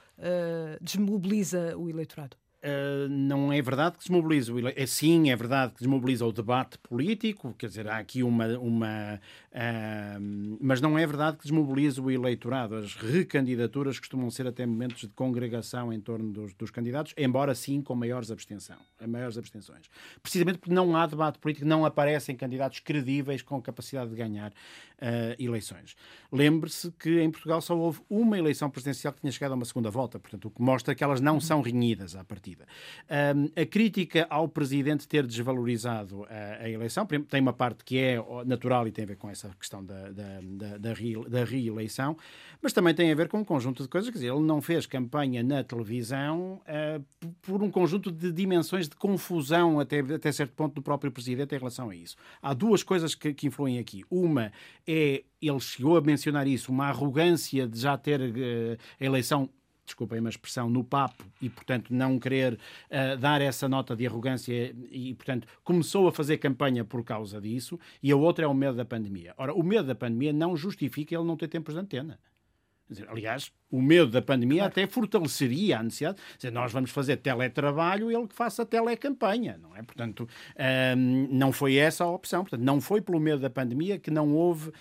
desmobiliza 0.81 1.77
o 1.77 1.89
eleitorado? 1.89 2.35
Uh, 2.61 3.07
não 3.07 3.53
é 3.53 3.61
verdade 3.61 3.93
que 3.93 3.99
desmobiliza 3.99 4.51
sim 4.85 5.29
é 5.29 5.35
verdade 5.37 5.71
que 5.71 5.79
desmobiliza 5.79 6.25
o 6.25 6.31
debate 6.33 6.77
político 6.79 7.55
quer 7.57 7.67
dizer 7.67 7.87
há 7.87 7.99
aqui 7.99 8.21
uma 8.21 8.59
uma 8.59 9.21
uh, 9.53 10.57
mas 10.59 10.81
não 10.81 10.97
é 10.97 11.05
verdade 11.05 11.37
que 11.37 11.43
desmobiliza 11.43 12.01
o 12.01 12.09
eleitorado. 12.11 12.75
As 12.75 12.95
recandidaturas 12.95 13.99
costumam 13.99 14.29
ser 14.29 14.47
até 14.47 14.65
momentos 14.65 15.01
de 15.01 15.09
congregação 15.09 15.91
em 15.91 15.99
torno 15.99 16.31
dos, 16.31 16.53
dos 16.53 16.71
candidatos 16.71 17.13
embora 17.17 17.53
sim 17.55 17.81
com 17.81 17.95
maiores 17.95 18.31
abstenção 18.31 18.77
maiores 19.07 19.37
abstenções. 19.37 19.89
Precisamente 20.21 20.59
porque 20.59 20.73
não 20.73 20.95
há 20.95 21.05
debate 21.05 21.39
político 21.39 21.65
não 21.65 21.85
aparecem 21.85 22.35
candidatos 22.35 22.79
credíveis 22.79 23.41
com 23.41 23.61
capacidade 23.61 24.09
de 24.09 24.15
ganhar 24.15 24.51
uh, 24.51 25.35
eleições. 25.37 25.95
Lembre-se 26.31 26.91
que 26.91 27.21
em 27.21 27.31
Portugal 27.31 27.61
só 27.61 27.77
houve 27.77 28.01
uma 28.09 28.37
eleição 28.37 28.69
presidencial 28.69 29.13
que 29.13 29.21
tinha 29.21 29.31
chegado 29.31 29.53
a 29.53 29.55
uma 29.55 29.65
segunda 29.65 29.89
volta 29.89 30.19
portanto 30.19 30.45
o 30.45 30.51
que 30.51 30.61
mostra 30.61 30.93
que 30.93 31.03
elas 31.03 31.21
não 31.21 31.39
são 31.39 31.61
renhidas 31.61 32.15
à 32.15 32.23
partida. 32.23 32.65
A 33.09 33.65
crítica 33.65 34.27
ao 34.29 34.47
presidente 34.47 35.07
ter 35.07 35.25
desvalorizado 35.25 36.25
a, 36.25 36.63
a, 36.63 36.69
eleição 36.69 37.05
tem 37.05 37.41
uma 37.41 37.53
parte 37.53 37.83
que 37.83 37.97
é 37.97 38.17
natural 38.45 38.87
e 38.87 38.91
tem 38.91 39.03
a 39.03 39.07
ver 39.07 39.17
com 39.17 39.29
essa 39.29 39.38
questão 39.47 39.83
da, 39.83 40.09
da, 40.11 40.39
da, 40.41 40.77
da, 40.77 40.97
da 41.27 41.43
reeleição, 41.43 42.17
mas 42.61 42.73
também 42.73 42.93
tem 42.93 43.11
a 43.11 43.15
ver 43.15 43.29
com 43.29 43.39
um 43.39 43.43
conjunto 43.43 43.81
de 43.81 43.89
coisas. 43.89 44.09
Quer 44.09 44.17
dizer, 44.17 44.33
ele 44.33 44.41
não 44.41 44.61
fez 44.61 44.85
campanha 44.85 45.41
na 45.41 45.63
televisão 45.63 46.61
uh, 46.67 47.27
por 47.41 47.63
um 47.63 47.71
conjunto 47.71 48.11
de 48.11 48.31
dimensões 48.31 48.89
de 48.89 48.95
confusão 48.95 49.79
até, 49.79 49.99
até 49.99 50.31
certo 50.31 50.53
ponto 50.53 50.75
do 50.75 50.81
próprio 50.81 51.11
presidente 51.11 51.55
em 51.55 51.57
relação 51.57 51.89
a 51.89 51.95
isso. 51.95 52.17
Há 52.41 52.53
duas 52.53 52.83
coisas 52.83 53.15
que, 53.15 53.33
que 53.33 53.47
influem 53.47 53.79
aqui. 53.79 54.03
Uma 54.09 54.51
é 54.85 55.23
ele 55.41 55.59
chegou 55.61 55.95
a 55.95 56.01
mencionar 56.01 56.45
isso, 56.47 56.69
uma 56.69 56.87
arrogância 56.87 57.65
de 57.65 57.79
já 57.79 57.97
ter 57.97 58.19
uh, 58.19 58.77
a 58.99 59.05
eleição 59.05 59.49
desculpem 59.89 60.25
a 60.25 60.29
expressão, 60.29 60.69
no 60.69 60.83
papo 60.83 61.23
e, 61.41 61.49
portanto, 61.49 61.93
não 61.93 62.19
querer 62.19 62.53
uh, 62.53 63.17
dar 63.17 63.41
essa 63.41 63.67
nota 63.67 63.95
de 63.95 64.05
arrogância 64.07 64.75
e, 64.91 65.13
portanto, 65.15 65.47
começou 65.63 66.07
a 66.07 66.11
fazer 66.11 66.37
campanha 66.37 66.83
por 66.85 67.03
causa 67.03 67.41
disso. 67.41 67.79
E 68.01 68.11
a 68.11 68.15
outra 68.15 68.45
é 68.45 68.47
o 68.47 68.53
medo 68.53 68.77
da 68.77 68.85
pandemia. 68.85 69.33
Ora, 69.37 69.53
o 69.53 69.63
medo 69.63 69.87
da 69.87 69.95
pandemia 69.95 70.33
não 70.33 70.55
justifica 70.55 71.15
ele 71.15 71.23
não 71.23 71.37
ter 71.37 71.47
tempos 71.47 71.73
de 71.73 71.79
antena. 71.79 72.19
Dizer, 72.89 73.07
aliás, 73.09 73.51
o 73.71 73.81
medo 73.81 74.11
da 74.11 74.21
pandemia 74.21 74.59
claro. 74.59 74.71
até 74.71 74.87
fortaleceria 74.87 75.79
a 75.79 75.83
necessidade. 75.83 76.17
Dizer, 76.35 76.51
nós 76.51 76.71
vamos 76.71 76.91
fazer 76.91 77.17
teletrabalho, 77.17 78.11
ele 78.11 78.27
que 78.27 78.35
faça 78.35 78.65
telecampanha, 78.65 79.57
não 79.61 79.75
é? 79.75 79.83
Portanto, 79.83 80.27
um, 80.97 81.27
não 81.31 81.51
foi 81.51 81.75
essa 81.75 82.03
a 82.03 82.09
opção. 82.09 82.43
Portanto, 82.43 82.61
não 82.61 82.81
foi 82.81 83.01
pelo 83.01 83.19
medo 83.19 83.41
da 83.41 83.49
pandemia 83.49 83.99
que 83.99 84.11
não 84.11 84.33
houve 84.33 84.69
uh, 84.69 84.73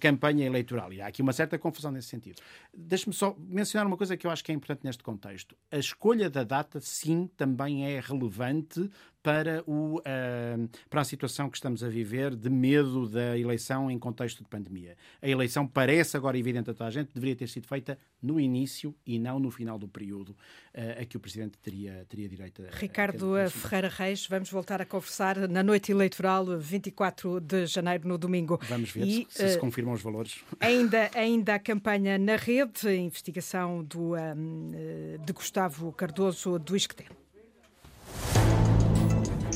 campanha 0.00 0.46
eleitoral. 0.46 0.92
E 0.92 1.00
há 1.00 1.06
aqui 1.06 1.22
uma 1.22 1.32
certa 1.32 1.58
confusão 1.58 1.90
nesse 1.90 2.08
sentido. 2.08 2.40
Deixe-me 2.72 3.14
só 3.14 3.36
mencionar 3.38 3.86
uma 3.86 3.96
coisa 3.96 4.16
que 4.16 4.26
eu 4.26 4.30
acho 4.30 4.44
que 4.44 4.52
é 4.52 4.54
importante 4.54 4.84
neste 4.84 5.02
contexto. 5.02 5.56
A 5.70 5.78
escolha 5.78 6.30
da 6.30 6.44
data, 6.44 6.80
sim, 6.80 7.28
também 7.36 7.86
é 7.86 8.00
relevante 8.00 8.88
para, 9.22 9.62
o, 9.66 9.98
uh, 9.98 10.68
para 10.90 11.00
a 11.00 11.04
situação 11.04 11.48
que 11.48 11.56
estamos 11.56 11.84
a 11.84 11.88
viver 11.88 12.34
de 12.34 12.50
medo 12.50 13.08
da 13.08 13.38
eleição 13.38 13.90
em 13.90 13.98
contexto 13.98 14.42
de 14.42 14.48
pandemia. 14.48 14.96
A 15.20 15.28
eleição 15.28 15.66
parece 15.66 16.16
agora 16.16 16.36
evidente 16.36 16.70
a 16.70 16.74
toda 16.74 16.88
a 16.88 16.90
gente, 16.90 17.10
deveria 17.14 17.36
ter 17.36 17.48
sido 17.48 17.66
feita 17.66 17.96
no 18.22 18.38
início 18.38 18.94
e 19.04 19.18
não 19.18 19.38
no 19.38 19.50
final 19.50 19.78
do 19.78 19.88
período 19.88 20.30
uh, 20.30 21.02
a 21.02 21.04
que 21.04 21.16
o 21.16 21.20
Presidente 21.20 21.58
teria, 21.58 22.06
teria 22.08 22.28
direito 22.28 22.62
a. 22.62 22.76
Ricardo 22.76 23.34
a, 23.34 23.44
a 23.44 23.50
Ferreira 23.50 23.88
Reis, 23.88 24.26
vamos 24.26 24.50
voltar 24.50 24.80
a 24.80 24.86
conversar 24.86 25.48
na 25.48 25.62
noite 25.62 25.90
eleitoral, 25.90 26.58
24 26.58 27.40
de 27.40 27.66
janeiro, 27.66 28.06
no 28.06 28.16
domingo. 28.16 28.60
Vamos 28.68 28.90
ver 28.90 29.06
e, 29.06 29.26
se, 29.28 29.44
uh, 29.44 29.48
se 29.48 29.58
confirmam 29.58 29.94
os 29.94 30.02
valores. 30.02 30.40
Ainda, 30.60 31.10
ainda 31.14 31.54
a 31.54 31.58
campanha 31.58 32.16
na 32.18 32.36
rede, 32.36 32.86
a 32.86 32.94
investigação 32.94 33.82
do, 33.82 34.14
um, 34.14 34.70
de 35.24 35.32
Gustavo 35.32 35.92
Cardoso 35.92 36.58
do 36.58 36.76
Isqueté. 36.76 37.06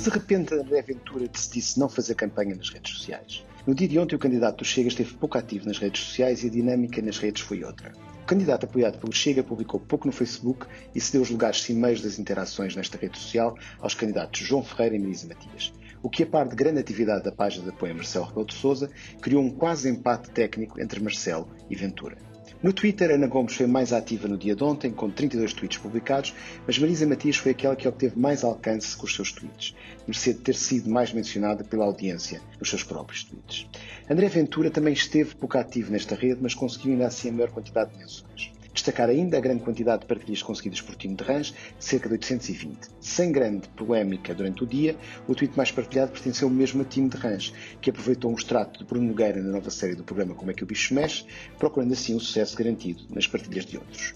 De 0.07 0.11
repente, 0.11 0.55
André 0.55 0.83
Ventura 0.83 1.27
decidisse 1.27 1.81
não 1.81 1.89
fazer 1.89 2.15
campanha 2.15 2.55
nas 2.55 2.71
redes 2.71 2.97
sociais. 2.97 3.45
No 3.67 3.75
dia 3.75 3.89
de 3.89 3.99
ontem, 3.99 4.15
o 4.15 4.19
candidato 4.19 4.59
do 4.59 4.65
Chega 4.65 4.87
esteve 4.87 5.15
pouco 5.15 5.37
ativo 5.37 5.67
nas 5.67 5.79
redes 5.79 6.01
sociais 6.01 6.45
e 6.45 6.47
a 6.47 6.51
dinâmica 6.51 7.03
nas 7.03 7.19
redes 7.19 7.43
foi 7.43 7.65
outra. 7.65 7.93
O 8.27 8.29
candidato 8.29 8.65
apoiado 8.65 8.99
pelo 8.99 9.13
Chega 9.13 9.45
publicou 9.45 9.79
pouco 9.79 10.05
no 10.05 10.13
Facebook 10.13 10.67
e 10.93 11.01
cedeu 11.01 11.23
os 11.23 11.31
lugares 11.31 11.63
cimeiros 11.63 12.03
das 12.03 12.19
interações 12.19 12.75
nesta 12.75 12.99
rede 12.99 13.17
social 13.17 13.57
aos 13.79 13.95
candidatos 13.95 14.41
João 14.41 14.65
Ferreira 14.65 14.97
e 14.97 14.99
Marisa 14.99 15.29
Matias. 15.29 15.73
O 16.03 16.11
que, 16.11 16.25
a 16.25 16.27
par 16.27 16.49
de 16.49 16.57
grande 16.57 16.81
atividade 16.81 17.23
da 17.23 17.31
página 17.31 17.63
de 17.63 17.71
apoio 17.71 17.93
a 17.93 17.95
Marcelo 17.95 18.25
Rebelo 18.25 18.47
de 18.47 18.55
Sousa, 18.55 18.91
criou 19.23 19.41
um 19.41 19.51
quase 19.51 19.89
empate 19.89 20.29
técnico 20.31 20.81
entre 20.81 20.99
Marcelo 20.99 21.49
e 21.71 21.77
Ventura. 21.77 22.19
No 22.63 22.73
Twitter, 22.73 23.11
Ana 23.11 23.27
Gomes 23.27 23.55
foi 23.55 23.67
mais 23.67 23.93
ativa 23.93 24.27
no 24.27 24.37
dia 24.37 24.57
de 24.57 24.65
ontem, 24.65 24.91
com 24.91 25.11
32 25.11 25.53
tweets 25.53 25.79
publicados, 25.79 26.35
mas 26.67 26.79
Marisa 26.79 27.07
Matias 27.07 27.37
foi 27.37 27.53
aquela 27.53 27.77
que 27.77 27.87
obteve 27.87 28.19
mais 28.19 28.43
alcance 28.43 28.97
com 28.97 29.05
os 29.05 29.15
seus 29.15 29.31
tweets, 29.31 29.75
de 30.09 30.35
ter 30.35 30.55
sido 30.55 30.89
mais 30.89 31.13
mencionada 31.13 31.63
pela 31.63 31.85
audiência 31.85 32.41
nos 32.59 32.71
seus 32.71 32.83
próprios 32.83 33.25
tweets. 33.25 33.67
André 34.09 34.29
Ventura 34.29 34.71
também 34.71 34.95
esteve 34.95 35.35
pouco 35.35 35.59
ativo 35.59 35.93
nesta 35.93 36.15
rede, 36.15 36.39
mas 36.41 36.55
conseguiu 36.55 36.93
ainda 36.93 37.07
assim 37.07 37.29
a 37.29 37.33
maior 37.33 37.51
quantidade 37.51 37.93
de 37.93 37.99
menções. 37.99 38.56
Destacar 38.77 39.09
ainda 39.09 39.39
a 39.39 39.41
grande 39.41 39.63
quantidade 39.63 40.03
de 40.03 40.07
partilhas 40.07 40.43
conseguidas 40.43 40.83
por 40.83 40.95
Tino 40.97 41.17
de 41.17 41.25
Rãs, 41.25 41.55
cerca 41.79 42.11
de 42.11 42.17
820. 42.17 42.77
Sem 43.01 43.33
grande 43.33 43.67
polémica 43.71 44.35
durante 44.35 44.65
o 44.65 44.67
dia, 44.67 44.95
o 45.27 45.35
tweet 45.35 45.57
mais 45.57 45.71
partilhado 45.71 46.13
pertenceu 46.13 46.51
mesmo 46.51 46.83
a 46.83 46.85
Tino 46.85 47.09
de 47.09 47.17
Rãs, 47.17 47.55
que 47.81 47.89
aproveitou 47.89 48.31
um 48.31 48.35
extrato 48.35 48.81
de 48.81 48.85
Bruno 48.85 49.09
Nogueira 49.09 49.43
na 49.43 49.51
nova 49.51 49.71
série 49.71 49.95
do 49.95 50.05
programa 50.05 50.35
Como 50.35 50.51
é 50.51 50.55
que 50.55 50.63
o 50.63 50.67
Bicho 50.67 50.93
Mexe, 50.93 51.25
procurando 51.59 51.95
assim 51.95 52.13
o 52.13 52.17
um 52.19 52.21
sucesso 52.21 52.55
garantido 52.55 53.03
nas 53.15 53.27
partilhas 53.27 53.65
de 53.65 53.79
outros. 53.79 54.15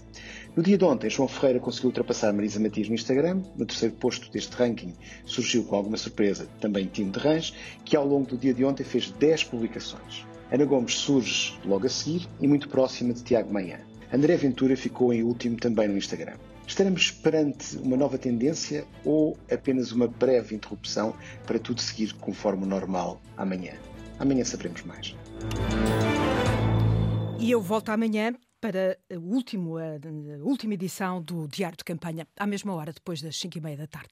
No 0.55 0.61
dia 0.61 0.77
de 0.77 0.85
ontem, 0.85 1.09
João 1.09 1.27
Ferreira 1.27 1.59
conseguiu 1.59 1.87
ultrapassar 1.87 2.31
Marisa 2.31 2.59
Matias 2.59 2.87
no 2.87 2.93
Instagram. 2.93 3.41
No 3.57 3.65
terceiro 3.65 3.95
posto 3.95 4.31
deste 4.31 4.55
ranking 4.55 4.93
surgiu 5.25 5.63
com 5.63 5.75
alguma 5.75 5.97
surpresa 5.97 6.47
também 6.59 6.85
Tino 6.85 7.11
de 7.11 7.17
Rãs, 7.17 7.51
que 7.83 7.97
ao 7.97 8.07
longo 8.07 8.27
do 8.27 8.37
dia 8.37 8.53
de 8.53 8.63
ontem 8.63 8.83
fez 8.83 9.09
10 9.09 9.45
publicações. 9.45 10.23
Ana 10.51 10.65
Gomes 10.65 10.93
surge 10.93 11.57
logo 11.65 11.87
a 11.87 11.89
seguir 11.89 12.27
e 12.39 12.47
muito 12.47 12.69
próxima 12.69 13.11
de 13.11 13.23
Tiago 13.23 13.51
Manhã. 13.51 13.79
André 14.13 14.35
Ventura 14.35 14.75
ficou 14.75 15.13
em 15.13 15.23
último 15.23 15.55
também 15.55 15.87
no 15.87 15.97
Instagram. 15.97 16.35
Estaremos 16.67 17.11
perante 17.11 17.77
uma 17.77 17.95
nova 17.95 18.17
tendência 18.17 18.85
ou 19.05 19.37
apenas 19.49 19.93
uma 19.93 20.05
breve 20.05 20.53
interrupção 20.53 21.15
para 21.47 21.57
tudo 21.57 21.79
seguir 21.79 22.13
conforme 22.15 22.63
o 22.63 22.65
normal 22.67 23.21
amanhã? 23.37 23.73
Amanhã 24.19 24.43
saberemos 24.43 24.83
mais. 24.83 25.15
E 27.39 27.49
eu 27.49 27.61
volto 27.61 27.89
amanhã 27.89 28.35
para 28.59 28.97
a, 29.09 29.17
último, 29.17 29.77
a 29.77 29.97
última 30.43 30.73
edição 30.73 31.21
do 31.21 31.47
Diário 31.47 31.77
de 31.77 31.83
Campanha, 31.85 32.27
à 32.37 32.45
mesma 32.45 32.73
hora, 32.73 32.91
depois 32.91 33.21
das 33.21 33.37
5 33.37 33.57
e 33.57 33.61
meia 33.61 33.77
da 33.77 33.87
tarde. 33.87 34.11